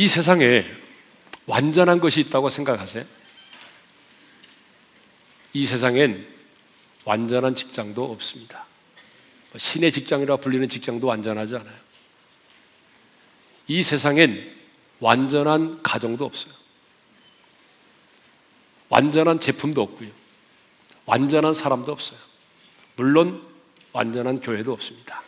이 0.00 0.08
세상에 0.08 0.64
완전한 1.44 2.00
것이 2.00 2.20
있다고 2.20 2.48
생각하세요? 2.48 3.04
이 5.52 5.66
세상엔 5.66 6.26
완전한 7.04 7.54
직장도 7.54 8.10
없습니다. 8.10 8.64
뭐 9.52 9.58
신의 9.58 9.92
직장이라 9.92 10.38
불리는 10.38 10.70
직장도 10.70 11.06
완전하지 11.06 11.54
않아요. 11.56 11.76
이 13.66 13.82
세상엔 13.82 14.50
완전한 15.00 15.82
가정도 15.82 16.24
없어요. 16.24 16.54
완전한 18.88 19.38
제품도 19.38 19.82
없고요. 19.82 20.08
완전한 21.04 21.52
사람도 21.52 21.92
없어요. 21.92 22.18
물론 22.96 23.46
완전한 23.92 24.40
교회도 24.40 24.72
없습니다. 24.72 25.22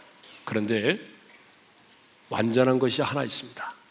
그런데 0.46 0.98
완전한 2.30 2.78
것이 2.78 3.02
하나 3.02 3.22
있습니다. 3.22 3.81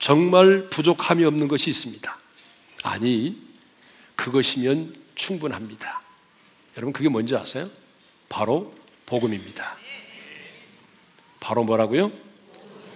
정말 0.00 0.68
부족함이 0.70 1.24
없는 1.24 1.46
것이 1.46 1.70
있습니다. 1.70 2.18
아니, 2.82 3.36
그것이면 4.16 4.96
충분합니다. 5.14 6.00
여러분, 6.76 6.92
그게 6.92 7.08
뭔지 7.08 7.36
아세요? 7.36 7.70
바로 8.30 8.74
복음입니다. 9.04 9.76
바로 11.38 11.64
뭐라고요? 11.64 12.10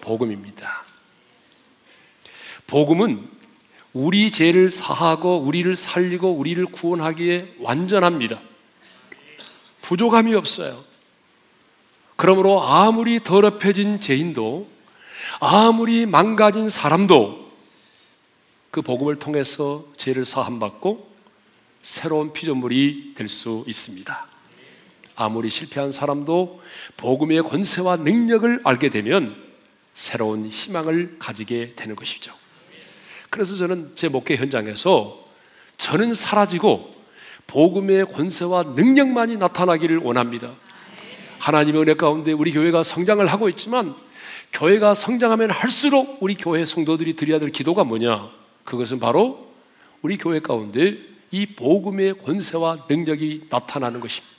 복음입니다. 0.00 0.84
복음은 2.66 3.28
우리 3.92 4.30
죄를 4.30 4.70
사하고 4.70 5.38
우리를 5.40 5.74
살리고 5.76 6.32
우리를 6.32 6.64
구원하기에 6.66 7.56
완전합니다. 7.60 8.40
부족함이 9.82 10.34
없어요. 10.34 10.82
그러므로 12.16 12.62
아무리 12.62 13.22
더럽혀진 13.22 14.00
죄인도 14.00 14.73
아무리 15.46 16.06
망가진 16.06 16.70
사람도 16.70 17.50
그 18.70 18.80
복음을 18.80 19.16
통해서 19.16 19.84
죄를 19.98 20.24
사함받고 20.24 21.06
새로운 21.82 22.32
피조물이 22.32 23.12
될 23.14 23.28
수 23.28 23.62
있습니다. 23.66 24.26
아무리 25.16 25.50
실패한 25.50 25.92
사람도 25.92 26.62
복음의 26.96 27.42
권세와 27.42 27.96
능력을 27.96 28.62
알게 28.64 28.88
되면 28.88 29.36
새로운 29.92 30.46
희망을 30.46 31.16
가지게 31.18 31.74
되는 31.76 31.94
것이죠. 31.94 32.32
그래서 33.28 33.54
저는 33.54 33.92
제 33.96 34.08
목회 34.08 34.36
현장에서 34.36 35.28
저는 35.76 36.14
사라지고 36.14 36.90
복음의 37.48 38.06
권세와 38.06 38.62
능력만이 38.74 39.36
나타나기를 39.36 39.98
원합니다. 39.98 40.52
하나님의 41.38 41.82
은혜 41.82 41.94
가운데 41.94 42.32
우리 42.32 42.50
교회가 42.50 42.82
성장을 42.82 43.26
하고 43.26 43.50
있지만 43.50 43.94
교회가 44.54 44.94
성장하면 44.94 45.50
할수록 45.50 46.18
우리 46.20 46.36
교회 46.36 46.64
성도들이 46.64 47.16
드려야 47.16 47.40
될 47.40 47.50
기도가 47.50 47.82
뭐냐? 47.82 48.30
그것은 48.62 49.00
바로 49.00 49.52
우리 50.00 50.16
교회 50.16 50.38
가운데 50.38 50.96
이 51.32 51.46
복음의 51.46 52.18
권세와 52.18 52.86
능력이 52.88 53.48
나타나는 53.50 53.98
것입니다. 53.98 54.32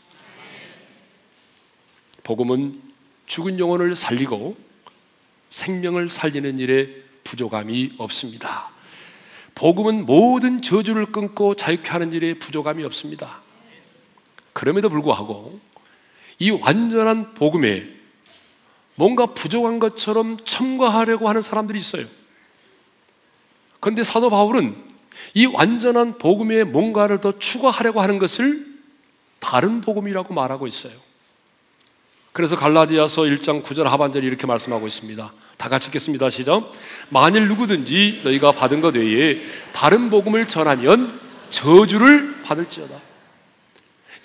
복음은 2.23 2.73
죽은 3.27 3.59
영혼을 3.59 3.93
살리고 3.93 4.55
생명을 5.49 6.07
살리는 6.07 6.59
일에 6.59 6.89
부족함이 7.25 7.95
없습니다. 7.97 8.69
복음은 9.53 10.05
모든 10.05 10.61
저주를 10.61 11.07
끊고 11.07 11.55
자유케 11.55 11.89
하는 11.89 12.13
일에 12.13 12.35
부족함이 12.35 12.85
없습니다. 12.85 13.41
그럼에도 14.53 14.87
불구하고 14.87 15.59
이 16.39 16.51
완전한 16.51 17.33
복음에 17.33 17.94
뭔가 18.95 19.27
부족한 19.27 19.79
것처럼 19.79 20.37
첨가하려고 20.45 21.29
하는 21.29 21.41
사람들이 21.41 21.77
있어요. 21.77 22.05
그런데 23.79 24.03
사도 24.03 24.29
바울은 24.29 24.75
이 25.33 25.45
완전한 25.45 26.17
복음에 26.17 26.63
뭔가를 26.63 27.21
더 27.21 27.37
추가하려고 27.37 28.01
하는 28.01 28.19
것을 28.19 28.65
다른 29.39 29.81
복음이라고 29.81 30.33
말하고 30.33 30.67
있어요. 30.67 30.93
그래서 32.31 32.57
갈라디아서 32.57 33.21
1장 33.23 33.63
9절 33.63 33.83
하반절이 33.83 34.25
이렇게 34.27 34.45
말씀하고 34.45 34.87
있습니다. 34.87 35.33
다 35.57 35.69
같이 35.69 35.87
읽겠습니다. 35.87 36.29
시작. 36.29 36.69
만일 37.09 37.47
누구든지 37.47 38.21
너희가 38.25 38.51
받은 38.51 38.81
것 38.81 38.95
외에 38.95 39.39
다른 39.71 40.09
복음을 40.09 40.47
전하면 40.47 41.17
저주를 41.49 42.41
받을지어다. 42.43 42.93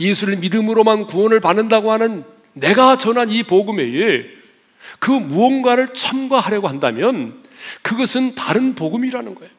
예수를 0.01 0.39
믿음으로만 0.39 1.07
구원을 1.07 1.39
받는다고 1.41 1.93
하는 1.93 2.25
내가 2.53 2.99
전한 2.99 3.31
이 3.31 3.43
복음 3.43 3.77
외에 3.77 4.40
그 4.99 5.11
무언가를 5.11 5.95
첨가하려고 5.95 6.69
한다면 6.69 7.43
그것은 7.83 8.35
다른 8.35 8.75
복음이라는 8.75 9.35
거예요. 9.35 9.51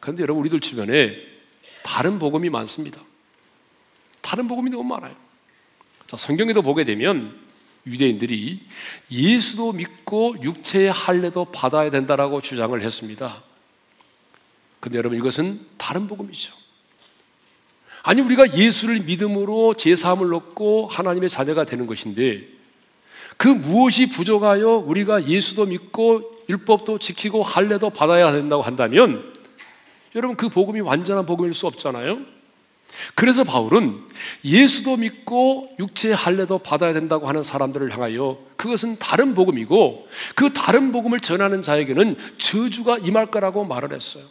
그런데 0.00 0.22
여러분 0.22 0.40
우리들 0.40 0.60
주변에 0.60 1.16
다른 1.82 2.18
복음이 2.18 2.50
많습니다. 2.50 3.00
다른 4.20 4.48
복음이 4.48 4.70
너무 4.70 4.84
많아요. 4.84 5.14
자, 6.06 6.16
성경에도 6.16 6.62
보게 6.62 6.84
되면 6.84 7.38
유대인들이 7.86 8.60
예수도 9.10 9.72
믿고 9.72 10.36
육체의 10.42 10.92
할례도 10.92 11.46
받아야 11.46 11.90
된다라고 11.90 12.40
주장을 12.40 12.80
했습니다. 12.80 13.42
근데 14.80 14.98
여러분 14.98 15.18
이것은 15.18 15.66
다른 15.76 16.06
복음이죠. 16.06 16.54
아니 18.02 18.22
우리가 18.22 18.56
예수를 18.56 19.00
믿음으로 19.00 19.74
제사함을 19.74 20.32
얻고 20.32 20.88
하나님의 20.88 21.28
자녀가 21.28 21.64
되는 21.64 21.86
것인데 21.86 22.59
그 23.40 23.48
무엇이 23.48 24.06
부족하여 24.06 24.68
우리가 24.84 25.26
예수도 25.26 25.64
믿고 25.64 26.44
율법도 26.50 26.98
지키고 26.98 27.42
할례도 27.42 27.88
받아야 27.88 28.32
된다고 28.32 28.62
한다면 28.62 29.32
여러분 30.14 30.36
그 30.36 30.50
복음이 30.50 30.82
완전한 30.82 31.24
복음일 31.24 31.54
수 31.54 31.66
없잖아요. 31.66 32.18
그래서 33.14 33.42
바울은 33.42 34.04
예수도 34.44 34.98
믿고 34.98 35.74
육체의 35.78 36.14
할례도 36.14 36.58
받아야 36.58 36.92
된다고 36.92 37.28
하는 37.28 37.42
사람들을 37.42 37.90
향하여 37.94 38.38
그것은 38.58 38.98
다른 38.98 39.34
복음이고 39.34 40.06
그 40.34 40.52
다른 40.52 40.92
복음을 40.92 41.18
전하는 41.18 41.62
자에게는 41.62 42.18
저주가 42.36 42.98
임할 42.98 43.30
거라고 43.30 43.64
말을 43.64 43.94
했어요. 43.94 44.24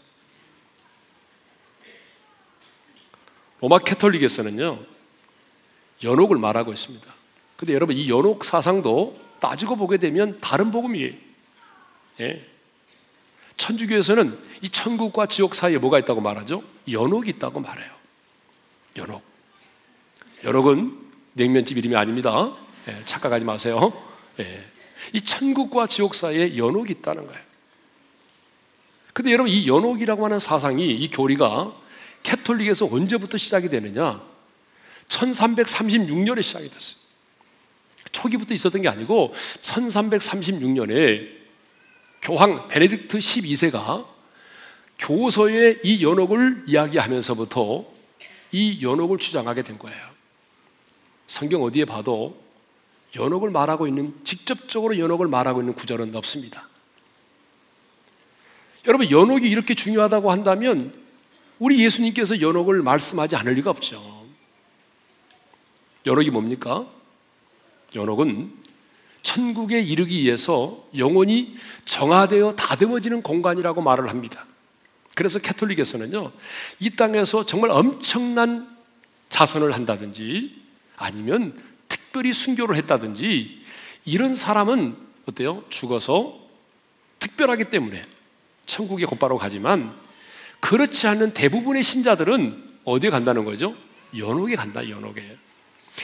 로마 3.59 3.79
캐톨릭에서는요, 3.79 4.77
연옥을 6.03 6.37
말하고 6.37 6.71
있습니다. 6.73 7.19
근데 7.59 7.73
여러분, 7.73 7.97
이 7.97 8.09
연옥 8.09 8.45
사상도 8.45 9.19
따지고 9.41 9.75
보게 9.75 9.97
되면 9.97 10.39
다른 10.39 10.71
복음이에요. 10.71 11.11
예. 12.21 12.41
천주교에서는 13.57 14.39
이 14.61 14.69
천국과 14.69 15.25
지옥 15.25 15.55
사이에 15.55 15.77
뭐가 15.77 15.99
있다고 15.99 16.21
말하죠? 16.21 16.63
연옥이 16.89 17.31
있다고 17.31 17.59
말해요. 17.59 17.91
연옥. 18.95 19.21
연옥은 20.45 21.01
냉면집 21.33 21.77
이름이 21.79 21.97
아닙니다. 21.97 22.55
예, 22.87 23.03
착각하지 23.03 23.43
마세요. 23.43 23.91
예. 24.39 24.65
이 25.11 25.19
천국과 25.19 25.87
지옥 25.87 26.15
사이에 26.15 26.55
연옥이 26.55 26.93
있다는 26.93 27.27
거예요. 27.27 27.41
근데 29.11 29.33
여러분, 29.33 29.51
이 29.51 29.67
연옥이라고 29.67 30.23
하는 30.23 30.39
사상이, 30.39 30.95
이 30.95 31.09
교리가 31.09 31.73
캐톨릭에서 32.23 32.85
언제부터 32.89 33.37
시작이 33.37 33.67
되느냐? 33.67 34.21
1336년에 35.09 36.41
시작이 36.41 36.69
됐어요. 36.69 37.08
초기부터 38.11 38.53
있었던 38.53 38.81
게 38.81 38.89
아니고 38.89 39.33
1336년에 39.61 41.39
교황 42.21 42.67
베네딕트 42.67 43.09
12세가 43.09 44.06
교서에 44.97 45.79
이 45.83 46.03
연옥을 46.03 46.63
이야기하면서부터 46.67 47.85
이 48.51 48.83
연옥을 48.83 49.17
주장하게 49.17 49.61
된 49.61 49.79
거예요. 49.79 50.09
성경 51.27 51.63
어디에 51.63 51.85
봐도 51.85 52.41
연옥을 53.15 53.50
말하고 53.50 53.88
있는 53.88 54.13
직접적으로 54.23 54.97
연옥을 54.97 55.27
말하고 55.27 55.62
있는 55.62 55.73
구절은 55.73 56.15
없습니다. 56.15 56.67
여러분 58.88 59.09
연옥이 59.09 59.50
이렇게 59.50 59.73
중요하다고 59.73 60.31
한다면 60.31 60.94
우리 61.59 61.83
예수님께서 61.83 62.41
연옥을 62.41 62.81
말씀하지 62.81 63.35
않을 63.35 63.53
리가 63.53 63.69
없죠. 63.69 64.25
연옥이 66.05 66.29
뭡니까? 66.29 66.88
연옥은 67.95 68.51
천국에 69.21 69.81
이르기 69.81 70.24
위해서 70.24 70.88
영혼이 70.95 71.56
정화되어 71.86 72.56
다듬어지는 72.56 73.21
공간이라고 73.21 73.81
말을 73.81 74.09
합니다. 74.09 74.45
그래서 75.15 75.39
캐톨릭에서는요, 75.39 76.31
이 76.80 76.89
땅에서 76.91 77.45
정말 77.45 77.71
엄청난 77.71 78.69
자선을 79.27 79.74
한다든지 79.74 80.56
아니면 80.95 81.53
특별히 81.88 82.33
순교를 82.33 82.75
했다든지 82.77 83.63
이런 84.06 84.36
사람은 84.36 84.95
어때요? 85.25 85.63
죽어서 85.69 86.39
특별하기 87.19 87.65
때문에 87.65 88.03
천국에 88.65 89.06
곧바로 89.06 89.38
가지만 89.38 89.94
그렇지 90.59 91.07
않은 91.07 91.33
대부분의 91.33 91.83
신자들은 91.83 92.69
어디에 92.86 93.09
간다는 93.09 93.45
거죠? 93.45 93.75
연옥에 94.18 94.56
간다, 94.56 94.88
연옥에. 94.88 95.38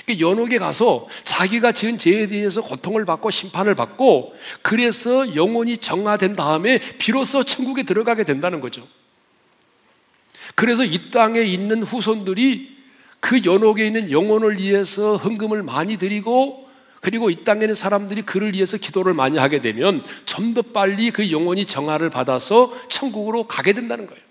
그 0.05 0.19
연옥에 0.19 0.57
가서 0.57 1.07
자기가 1.23 1.71
지은 1.71 1.97
죄에 1.97 2.27
대해서 2.27 2.61
고통을 2.61 3.05
받고 3.05 3.29
심판을 3.31 3.75
받고 3.75 4.35
그래서 4.61 5.35
영혼이 5.35 5.77
정화된 5.77 6.35
다음에 6.35 6.79
비로소 6.97 7.43
천국에 7.43 7.83
들어가게 7.83 8.23
된다는 8.23 8.61
거죠. 8.61 8.87
그래서 10.55 10.83
이 10.83 11.11
땅에 11.11 11.41
있는 11.41 11.83
후손들이 11.83 12.75
그 13.19 13.41
연옥에 13.43 13.87
있는 13.87 14.11
영혼을 14.11 14.57
위해서 14.57 15.17
헌금을 15.17 15.63
많이 15.63 15.97
드리고 15.97 16.65
그리고 17.01 17.29
이 17.29 17.35
땅에 17.35 17.61
있는 17.61 17.75
사람들이 17.75 18.23
그를 18.23 18.53
위해서 18.53 18.77
기도를 18.77 19.13
많이 19.13 19.37
하게 19.37 19.61
되면 19.61 20.03
좀 20.25 20.53
더 20.53 20.61
빨리 20.61 21.11
그 21.11 21.31
영혼이 21.31 21.65
정화를 21.65 22.09
받아서 22.09 22.71
천국으로 22.89 23.47
가게 23.47 23.73
된다는 23.73 24.07
거예요. 24.07 24.21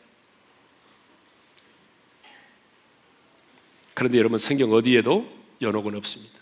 그런데 3.94 4.18
여러분 4.18 4.38
성경 4.38 4.72
어디에도 4.72 5.43
연옥은 5.64 5.96
없습니다. 5.96 6.32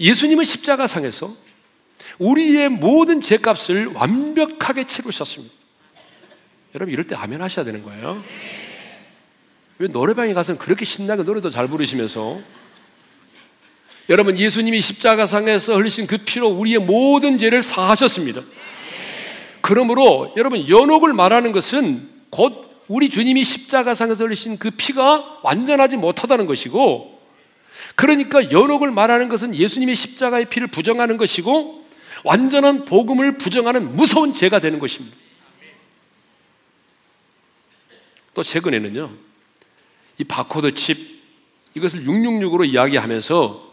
예수님은 0.00 0.44
십자가상에서 0.44 1.36
우리의 2.18 2.68
모든 2.68 3.20
죄값을 3.20 3.86
완벽하게 3.94 4.86
치르셨습니다. 4.86 5.54
여러분 6.74 6.92
이럴 6.92 7.06
때 7.06 7.14
아멘 7.14 7.40
하셔야 7.40 7.64
되는 7.64 7.82
거예요. 7.84 8.22
왜 9.78 9.88
노래방에 9.88 10.34
가서 10.34 10.56
그렇게 10.56 10.84
신나게 10.84 11.22
노래도 11.22 11.50
잘 11.50 11.68
부르시면서 11.68 12.40
여러분 14.08 14.36
예수님이 14.36 14.80
십자가상에서 14.80 15.76
흘리신 15.76 16.06
그 16.06 16.18
피로 16.18 16.48
우리의 16.48 16.78
모든 16.78 17.38
죄를 17.38 17.62
사하셨습니다. 17.62 18.42
그러므로 19.60 20.32
여러분 20.36 20.68
연옥을 20.68 21.12
말하는 21.14 21.52
것은 21.52 22.10
곧 22.30 22.73
우리 22.88 23.08
주님이 23.08 23.44
십자가상에서 23.44 24.24
흘리신 24.24 24.58
그 24.58 24.70
피가 24.70 25.40
완전하지 25.42 25.96
못하다는 25.96 26.46
것이고 26.46 27.20
그러니까 27.96 28.50
연옥을 28.50 28.90
말하는 28.90 29.28
것은 29.28 29.54
예수님이 29.54 29.94
십자가의 29.94 30.46
피를 30.46 30.68
부정하는 30.68 31.16
것이고 31.16 31.84
완전한 32.24 32.84
복음을 32.84 33.38
부정하는 33.38 33.96
무서운 33.96 34.34
죄가 34.34 34.60
되는 34.60 34.78
것입니다. 34.78 35.16
또 38.32 38.42
최근에는요, 38.42 39.10
이 40.18 40.24
바코드 40.24 40.74
칩, 40.74 41.22
이것을 41.74 42.04
666으로 42.04 42.68
이야기하면서 42.68 43.72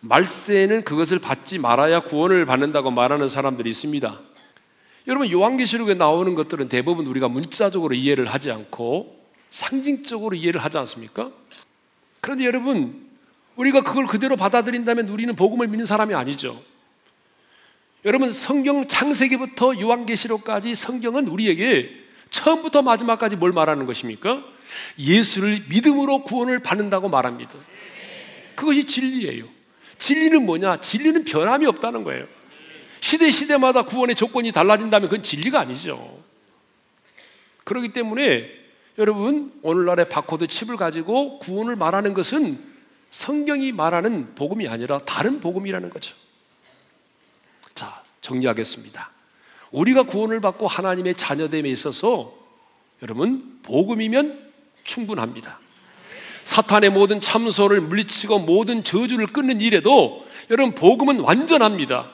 말세는 0.00 0.84
그것을 0.84 1.18
받지 1.18 1.58
말아야 1.58 2.00
구원을 2.00 2.46
받는다고 2.46 2.90
말하는 2.90 3.28
사람들이 3.28 3.68
있습니다. 3.70 4.20
여러분, 5.06 5.30
요한계시록에 5.30 5.94
나오는 5.94 6.34
것들은 6.34 6.68
대부분 6.68 7.06
우리가 7.06 7.28
문자적으로 7.28 7.94
이해를 7.94 8.26
하지 8.26 8.50
않고 8.50 9.18
상징적으로 9.50 10.36
이해를 10.36 10.62
하지 10.62 10.76
않습니까? 10.78 11.30
그런데 12.20 12.44
여러분, 12.44 13.08
우리가 13.56 13.82
그걸 13.82 14.06
그대로 14.06 14.36
받아들인다면 14.36 15.08
우리는 15.08 15.34
복음을 15.34 15.66
믿는 15.68 15.86
사람이 15.86 16.14
아니죠. 16.14 16.62
여러분, 18.04 18.32
성경 18.32 18.86
창세기부터 18.86 19.80
요한계시록까지 19.80 20.74
성경은 20.74 21.28
우리에게 21.28 21.90
처음부터 22.30 22.82
마지막까지 22.82 23.36
뭘 23.36 23.52
말하는 23.52 23.86
것입니까? 23.86 24.44
예수를 24.98 25.64
믿음으로 25.68 26.24
구원을 26.24 26.60
받는다고 26.60 27.08
말합니다. 27.08 27.54
그것이 28.54 28.84
진리예요. 28.84 29.46
진리는 29.98 30.44
뭐냐? 30.44 30.80
진리는 30.80 31.24
변함이 31.24 31.66
없다는 31.66 32.04
거예요. 32.04 32.26
시대 33.00 33.30
시대마다 33.30 33.82
구원의 33.82 34.16
조건이 34.16 34.52
달라진다면 34.52 35.08
그건 35.08 35.22
진리가 35.22 35.60
아니죠. 35.60 36.22
그렇기 37.64 37.92
때문에 37.92 38.48
여러분 38.98 39.52
오늘날의 39.62 40.08
바코드 40.08 40.46
칩을 40.48 40.76
가지고 40.76 41.38
구원을 41.38 41.76
말하는 41.76 42.14
것은 42.14 42.58
성경이 43.10 43.72
말하는 43.72 44.34
복음이 44.34 44.68
아니라 44.68 44.98
다른 44.98 45.40
복음이라는 45.40 45.90
거죠. 45.90 46.14
자, 47.74 48.02
정리하겠습니다. 48.20 49.10
우리가 49.70 50.04
구원을 50.04 50.40
받고 50.40 50.66
하나님의 50.66 51.14
자녀됨에 51.14 51.68
있어서 51.68 52.34
여러분 53.02 53.60
복음이면 53.62 54.50
충분합니다. 54.84 55.60
사탄의 56.44 56.90
모든 56.90 57.20
참소를 57.20 57.82
물리치고 57.82 58.40
모든 58.40 58.82
저주를 58.82 59.26
끊는 59.26 59.60
일에도 59.60 60.26
여러분 60.50 60.74
복음은 60.74 61.20
완전합니다. 61.20 62.10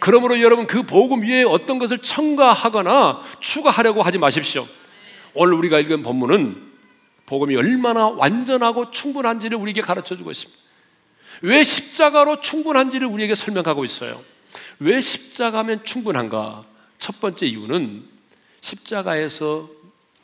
그러므로 0.00 0.40
여러분 0.40 0.66
그 0.66 0.82
복음 0.82 1.22
위에 1.22 1.42
어떤 1.42 1.78
것을 1.78 1.98
첨가하거나 1.98 3.22
추가하려고 3.40 4.02
하지 4.02 4.18
마십시오. 4.18 4.66
오늘 5.34 5.54
우리가 5.54 5.78
읽은 5.80 6.02
본문은 6.02 6.70
복음이 7.26 7.54
얼마나 7.54 8.08
완전하고 8.08 8.90
충분한지를 8.90 9.56
우리에게 9.56 9.82
가르쳐 9.82 10.16
주고 10.16 10.30
있습니다. 10.30 10.60
왜 11.42 11.62
십자가로 11.62 12.40
충분한지를 12.40 13.06
우리에게 13.06 13.34
설명하고 13.34 13.84
있어요. 13.84 14.22
왜 14.80 15.00
십자가면 15.00 15.84
충분한가? 15.84 16.64
첫 16.98 17.20
번째 17.20 17.46
이유는 17.46 18.04
십자가에서 18.60 19.70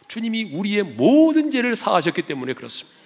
주님이 0.08 0.50
우리의 0.52 0.82
모든 0.82 1.50
죄를 1.50 1.76
사하셨기 1.76 2.22
때문에 2.22 2.54
그렇습니다. 2.54 2.96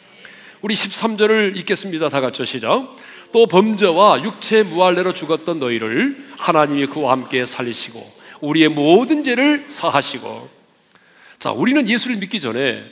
우리 0.63 0.75
13절을 0.75 1.57
읽겠습니다. 1.59 2.09
다 2.09 2.21
같이 2.21 2.45
시작. 2.45 2.95
또 3.33 3.47
범죄와 3.47 4.23
육체 4.25 4.63
무할례로 4.63 5.15
죽었던 5.15 5.59
너희를 5.59 6.31
하나님이 6.37 6.87
그와 6.87 7.13
함께 7.13 7.47
살리시고 7.47 8.21
우리의 8.41 8.69
모든 8.69 9.23
죄를 9.23 9.67
사하시고 9.69 10.49
자, 11.39 11.53
우리는 11.53 11.89
예수를 11.89 12.17
믿기 12.17 12.41
전에 12.41 12.85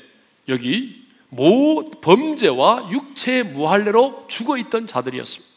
여기 0.49 1.05
모 1.29 1.91
범죄와 1.91 2.89
육체 2.91 3.43
무할례로 3.43 4.27
죽어 4.29 4.57
있던 4.57 4.87
자들이었습니다. 4.87 5.49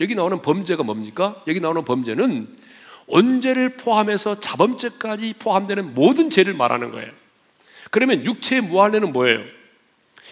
여기 0.00 0.14
나오는 0.14 0.40
범죄가 0.40 0.84
뭡니까? 0.84 1.42
여기 1.48 1.58
나오는 1.58 1.84
범죄는 1.84 2.54
언제를 3.08 3.76
포함해서 3.76 4.38
자범죄까지 4.38 5.34
포함되는 5.38 5.94
모든 5.94 6.30
죄를 6.30 6.54
말하는 6.54 6.92
거예요. 6.92 7.10
그러면 7.90 8.24
육체의 8.24 8.62
무한례는 8.62 9.12
뭐예요? 9.12 9.42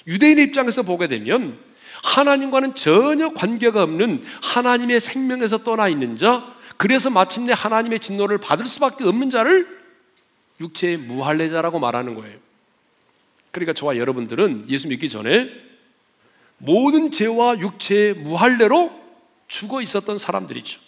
유대인의 0.06 0.44
입장에서 0.44 0.82
보게 0.82 1.08
되면 1.08 1.58
하나님과는 2.02 2.74
전혀 2.74 3.32
관계가 3.32 3.82
없는 3.82 4.22
하나님의 4.42 5.00
생명에서 5.00 5.58
떠나 5.58 5.88
있는 5.88 6.16
자, 6.16 6.54
그래서 6.76 7.10
마침내 7.10 7.52
하나님의 7.54 8.00
진노를 8.00 8.38
받을 8.38 8.66
수밖에 8.66 9.04
없는 9.04 9.30
자를 9.30 9.66
육체의 10.60 10.96
무할례자라고 10.98 11.78
말하는 11.78 12.14
거예요. 12.14 12.38
그러니까 13.50 13.72
저와 13.72 13.96
여러분들은 13.96 14.66
예수 14.68 14.88
믿기 14.88 15.08
전에 15.08 15.50
모든 16.58 17.10
죄와 17.10 17.58
육체의 17.58 18.14
무할례로 18.14 18.92
죽어 19.48 19.80
있었던 19.80 20.18
사람들이죠. 20.18 20.80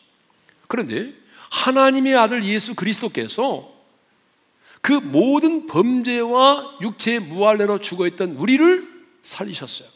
그런데 0.67 1.15
하나님의 1.51 2.17
아들 2.17 2.45
예수 2.45 2.75
그리스도께서 2.75 3.73
그 4.81 4.93
모든 4.93 5.67
범죄와 5.67 6.79
육체의 6.81 7.21
무할례로 7.21 7.81
죽어 7.81 8.07
있던 8.07 8.37
우리를 8.37 8.87
살리셨어요. 9.23 9.89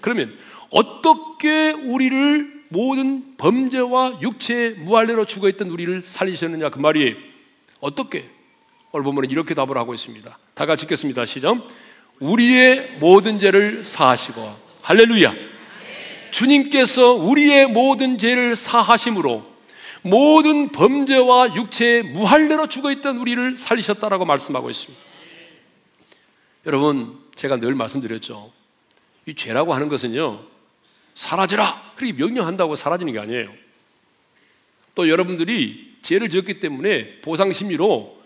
그러면 0.00 0.36
어떻게 0.72 1.70
우리를 1.70 2.62
모든 2.68 3.36
범죄와 3.36 4.18
육체의 4.22 4.72
무할례로 4.74 5.26
죽어있던 5.26 5.68
우리를 5.68 6.02
살리셨느냐 6.04 6.70
그 6.70 6.78
말이 6.78 7.16
어떻게? 7.80 8.28
오늘 8.90 9.04
보면 9.04 9.30
이렇게 9.30 9.54
답을 9.54 9.76
하고 9.76 9.92
있습니다. 9.94 10.38
다 10.54 10.66
같이 10.66 10.84
읽겠습니다. 10.84 11.26
시작. 11.26 11.58
우리의 12.18 12.96
모든 12.98 13.38
죄를 13.38 13.84
사하시고 13.84 14.54
할렐루야. 14.82 15.34
주님께서 16.30 17.12
우리의 17.12 17.66
모든 17.66 18.16
죄를 18.16 18.56
사하심으로 18.56 19.52
모든 20.02 20.70
범죄와 20.70 21.54
육체의 21.54 22.02
무할례로 22.02 22.68
죽어있던 22.68 23.18
우리를 23.18 23.58
살리셨다라고 23.58 24.24
말씀하고 24.24 24.70
있습니다. 24.70 25.02
여러분, 26.66 27.18
제가 27.34 27.58
늘 27.58 27.74
말씀드렸죠. 27.74 28.50
이 29.26 29.34
죄라고 29.34 29.74
하는 29.74 29.88
것은요, 29.88 30.51
사라져라! 31.14 31.92
그렇게 31.96 32.12
명령한다고 32.12 32.76
사라지는 32.76 33.12
게 33.12 33.18
아니에요. 33.18 33.52
또 34.94 35.08
여러분들이 35.08 35.96
죄를 36.02 36.28
지었기 36.28 36.60
때문에 36.60 37.20
보상심리로 37.20 38.22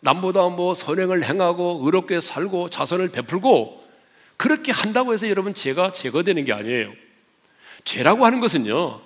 남보다 0.00 0.48
뭐 0.48 0.74
선행을 0.74 1.24
행하고 1.24 1.80
의롭게 1.82 2.20
살고 2.20 2.70
자선을 2.70 3.10
베풀고 3.10 3.86
그렇게 4.36 4.70
한다고 4.70 5.12
해서 5.12 5.28
여러분 5.28 5.54
죄가 5.54 5.92
제거되는 5.92 6.44
게 6.44 6.52
아니에요. 6.52 6.92
죄라고 7.84 8.24
하는 8.24 8.40
것은요, 8.40 9.00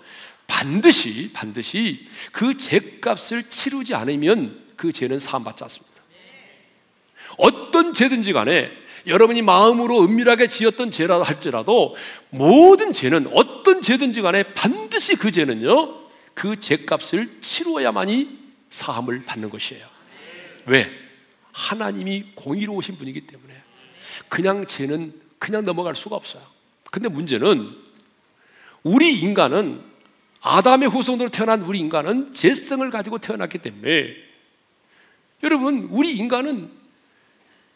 반드시 0.47 1.31
반드시 1.33 2.07
그 2.33 2.57
죄값을 2.59 3.45
치르지 3.49 3.95
않으면 3.95 4.61
그 4.77 4.93
죄는 4.93 5.19
사함받지 5.19 5.65
않습니다. 5.65 5.93
어떤 7.39 7.95
죄든지 7.95 8.33
간에 8.35 8.71
여러분이 9.07 9.43
마음으로 9.43 10.03
은밀하게 10.03 10.49
지었던 10.49 10.91
죄라 10.91 11.23
할지라도 11.23 11.97
모든 12.31 12.93
죄는 12.93 13.31
어떤 13.35 13.83
죄든지 13.83 14.23
간에 14.23 14.43
반드시 14.55 15.17
그 15.17 15.31
죄는요 15.31 16.03
그 16.35 16.61
죄값을 16.61 17.41
치루어야만이 17.41 18.39
사함을 18.71 19.25
받는 19.27 19.51
것이에요. 19.51 19.87
왜? 20.67 20.91
하나님이 21.53 22.33
공의로우신 22.35 22.97
분이기 22.97 23.27
때문에 23.27 23.55
그냥 24.29 24.67
죄는 24.67 25.21
그냥 25.39 25.65
넘어갈 25.65 25.95
수가 25.95 26.17
없어요. 26.17 26.43
근데 26.91 27.09
문제는 27.09 27.77
우리 28.83 29.19
인간은 29.19 29.83
아담의 30.41 30.89
후손으로 30.89 31.29
태어난 31.29 31.63
우리 31.63 31.79
인간은 31.79 32.35
재성을 32.35 32.89
가지고 32.91 33.19
태어났기 33.19 33.59
때문에 33.59 34.15
여러분 35.43 35.89
우리 35.91 36.17
인간은 36.17 36.71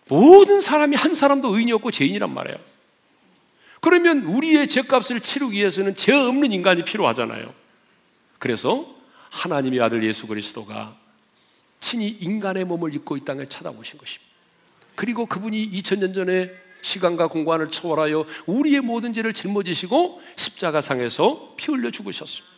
모든 0.09 0.61
사람이 0.61 0.97
한 0.97 1.15
사람도 1.15 1.55
의인이 1.55 1.73
없고 1.73 1.91
죄인이란 1.91 2.33
말이에요. 2.33 2.59
그러면 3.81 4.25
우리의 4.25 4.69
죄값을 4.69 5.21
치르기 5.21 5.59
위해서는 5.59 5.97
죄 5.97 6.13
없는 6.13 6.53
인간이 6.53 6.85
필요하잖아요. 6.85 7.53
그래서 8.39 8.95
하나님의 9.31 9.81
아들 9.81 10.03
예수 10.03 10.27
그리스도가 10.27 10.97
친히 11.81 12.09
인간의 12.09 12.65
몸을 12.65 12.95
입고 12.95 13.17
이 13.17 13.25
땅에 13.25 13.47
찾아오신 13.47 13.99
것입니다. 13.99 14.27
그리고 14.95 15.27
그분이 15.27 15.71
2000년 15.71 16.15
전에 16.15 16.51
시간과 16.83 17.27
공간을 17.29 17.71
초월하여 17.71 18.25
우리의 18.47 18.81
모든 18.81 19.13
죄를 19.13 19.35
짊어지시고 19.35 20.23
십자가상에서 20.37 21.55
피 21.57 21.73
흘려 21.73 21.91
죽으셨습니다. 21.91 22.57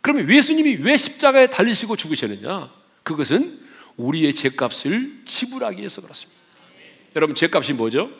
그러면 0.00 0.30
예수님이 0.30 0.76
왜 0.82 0.96
십자가에 0.96 1.46
달리시고 1.46 1.96
죽으셨느냐? 1.96 2.70
그것은 3.02 3.63
우리의 3.96 4.34
죄값을 4.34 5.22
지불하기 5.24 5.78
위해서 5.78 6.00
그렇습니다. 6.00 6.40
여러분 7.16 7.34
죄값이 7.34 7.74
뭐죠? 7.74 8.10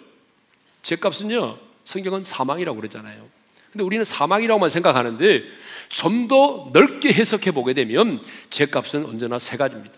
죄값은요 0.82 1.58
성경은 1.84 2.24
사망이라고 2.24 2.76
그러잖아요. 2.76 3.28
근데 3.72 3.82
우리는 3.84 4.04
사망이라고만 4.04 4.70
생각하는데 4.70 5.42
좀 5.88 6.28
더 6.28 6.70
넓게 6.72 7.12
해석해 7.12 7.50
보게 7.50 7.72
되면 7.74 8.22
죄값은 8.50 9.04
언제나 9.04 9.38
세 9.38 9.56
가지입니다. 9.56 9.94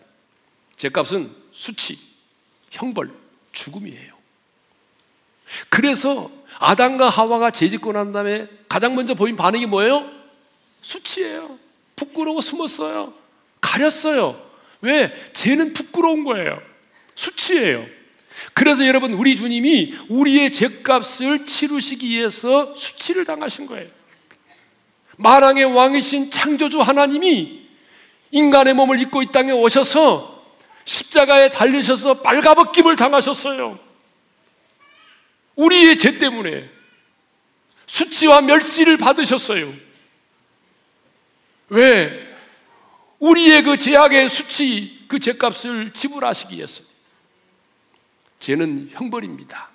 죄값은 0.76 1.34
수치, 1.52 1.98
형벌, 2.70 3.10
죽음이에요. 3.52 4.14
그래서 5.68 6.30
아담과 6.58 7.08
하와가 7.08 7.50
죄짓고 7.50 7.92
난 7.92 8.12
다음에 8.12 8.48
가장 8.68 8.94
먼저 8.94 9.14
보인 9.14 9.36
반응이 9.36 9.66
뭐예요? 9.66 10.10
수치예요. 10.82 11.58
부끄러워 11.94 12.40
숨었어요. 12.40 13.14
가렸어요. 13.60 14.45
왜? 14.86 15.12
죄는 15.32 15.72
부끄러운 15.72 16.22
거예요. 16.22 16.62
수치예요. 17.16 17.86
그래서 18.54 18.86
여러분 18.86 19.14
우리 19.14 19.34
주님이 19.34 19.94
우리의 20.08 20.52
죄값을 20.52 21.44
치르시기 21.44 22.08
위해서 22.08 22.72
수치를 22.74 23.24
당하신 23.24 23.66
거예요. 23.66 23.88
만왕의 25.18 25.64
왕이신 25.64 26.30
창조주 26.30 26.80
하나님이 26.80 27.66
인간의 28.30 28.74
몸을 28.74 29.00
입고 29.00 29.22
이 29.22 29.32
땅에 29.32 29.50
오셔서 29.50 30.44
십자가에 30.84 31.48
달리셔서 31.48 32.20
빨가벗김을 32.20 32.94
당하셨어요. 32.94 33.78
우리의 35.56 35.98
죄 35.98 36.18
때문에 36.18 36.70
수치와 37.86 38.42
멸시를 38.42 38.98
받으셨어요. 38.98 39.72
왜? 41.70 42.25
우리의 43.18 43.62
그 43.62 43.78
죄악의 43.78 44.28
수치, 44.28 45.04
그 45.08 45.18
죄값을 45.18 45.92
지불하시기 45.92 46.56
위해서. 46.56 46.82
죄는 48.38 48.90
형벌입니다. 48.92 49.70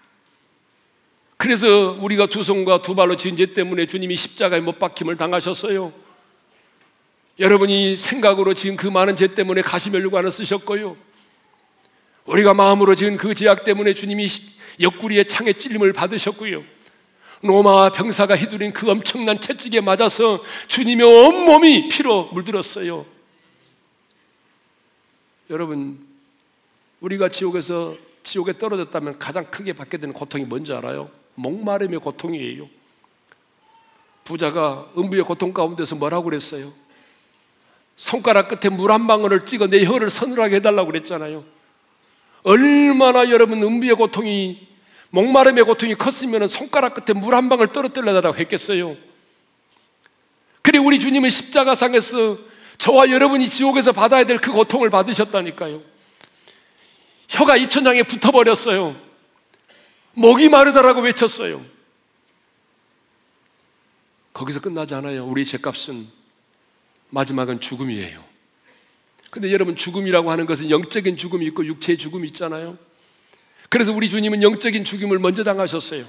그래서 1.38 1.98
우리가 2.00 2.27
두 2.27 2.43
손과 2.43 2.83
두 2.83 2.93
발로 2.93 3.15
지은 3.15 3.36
죄 3.36 3.53
때문에 3.53 3.88
주님이 3.88 4.15
십자가에 4.15 4.60
못 4.60 4.77
박힘을 4.77 5.17
당하셨어요. 5.17 5.91
여러분이 7.39 7.98
생각으로 7.98 8.53
지은 8.53 8.75
그 8.75 8.86
많은 8.86 9.15
죄 9.15 9.33
때문에 9.33 9.63
가시멸류관을 9.63 10.31
쓰셨고요. 10.31 10.95
우리가 12.25 12.53
마음으로 12.53 12.93
지은 12.93 13.17
그 13.17 13.33
죄악 13.33 13.63
때문에 13.63 13.95
주님이 13.95 14.27
옆구리에 14.79 15.24
창에 15.24 15.53
찔림을 15.53 15.93
받으셨고요. 15.93 16.63
로마 17.41 17.91
병사가 17.91 18.36
휘두른 18.36 18.71
그 18.71 18.89
엄청난 18.89 19.41
채찍에 19.41 19.81
맞아서 19.81 20.43
주님의 20.67 21.05
온몸이 21.05 21.89
피로 21.89 22.29
물들었어요. 22.33 23.05
여러분, 25.51 26.00
우리가 27.01 27.27
지옥에서 27.27 27.98
지옥에 28.24 28.58
떨어졌다면 28.58 29.20
가장 29.20 29.43
크게 29.46 29.74
받게 29.74 29.98
되는 29.98 30.13
고통이 30.13 30.46
뭔지 30.46 30.72
알아요? 30.72 31.12
목마름의 31.36 32.00
고통이에요. 32.00 32.70
부자가 34.24 34.89
음부의 34.98 35.24
고통 35.24 35.51
가운데서 35.51 35.96
뭐라고 35.96 36.24
그랬어요? 36.25 36.72
손가락 37.98 38.48
끝에 38.48 38.74
물 38.74 38.91
한 38.91 39.08
방울을 39.08 39.46
찍어 39.46 39.67
내 39.67 39.84
혀를 39.84 40.10
서늘하게 40.10 40.58
해달라고 40.58 40.89
그랬잖아요. 40.89 41.43
얼마나 42.43 43.29
여러분 43.29 43.62
음부의 43.62 43.96
고통이 43.96 44.67
목마름의 45.10 45.65
고통이 45.65 45.96
컸으면 45.96 46.48
손가락 46.48 46.93
끝에 46.93 47.20
물 47.20 47.34
한 47.34 47.50
방울 47.50 47.67
떨어뜨려달라고 47.67 48.38
했겠어요. 48.38 48.96
그래 50.62 50.79
우리 50.79 50.98
주님은 50.98 51.29
십자가상에서 51.29 52.50
저와 52.81 53.11
여러분이 53.11 53.47
지옥에서 53.47 53.91
받아야 53.91 54.23
될 54.23 54.38
그 54.39 54.51
고통을 54.51 54.89
받으셨다니까요. 54.89 55.83
혀가 57.29 57.55
입천장에 57.57 58.01
붙어버렸어요. 58.03 59.00
목이 60.13 60.50
마르다라고 60.50 61.01
외쳤어요. 61.01 61.63
거기서 64.33 64.61
끝나지 64.61 64.95
않아요. 64.95 65.25
우리 65.27 65.45
죄값은 65.45 66.07
마지막은 67.09 67.59
죽음이에요. 67.59 68.23
근데 69.29 69.51
여러분 69.51 69.75
죽음이라고 69.75 70.31
하는 70.31 70.47
것은 70.47 70.71
영적인 70.71 71.17
죽음이 71.17 71.45
있고 71.47 71.63
육체의 71.65 71.97
죽음이 72.00 72.27
있잖아요. 72.29 72.77
그래서 73.69 73.93
우리 73.93 74.09
주님은 74.09 74.41
영적인 74.41 74.83
죽음을 74.85 75.19
먼저 75.19 75.43
당하셨어요. 75.43 76.05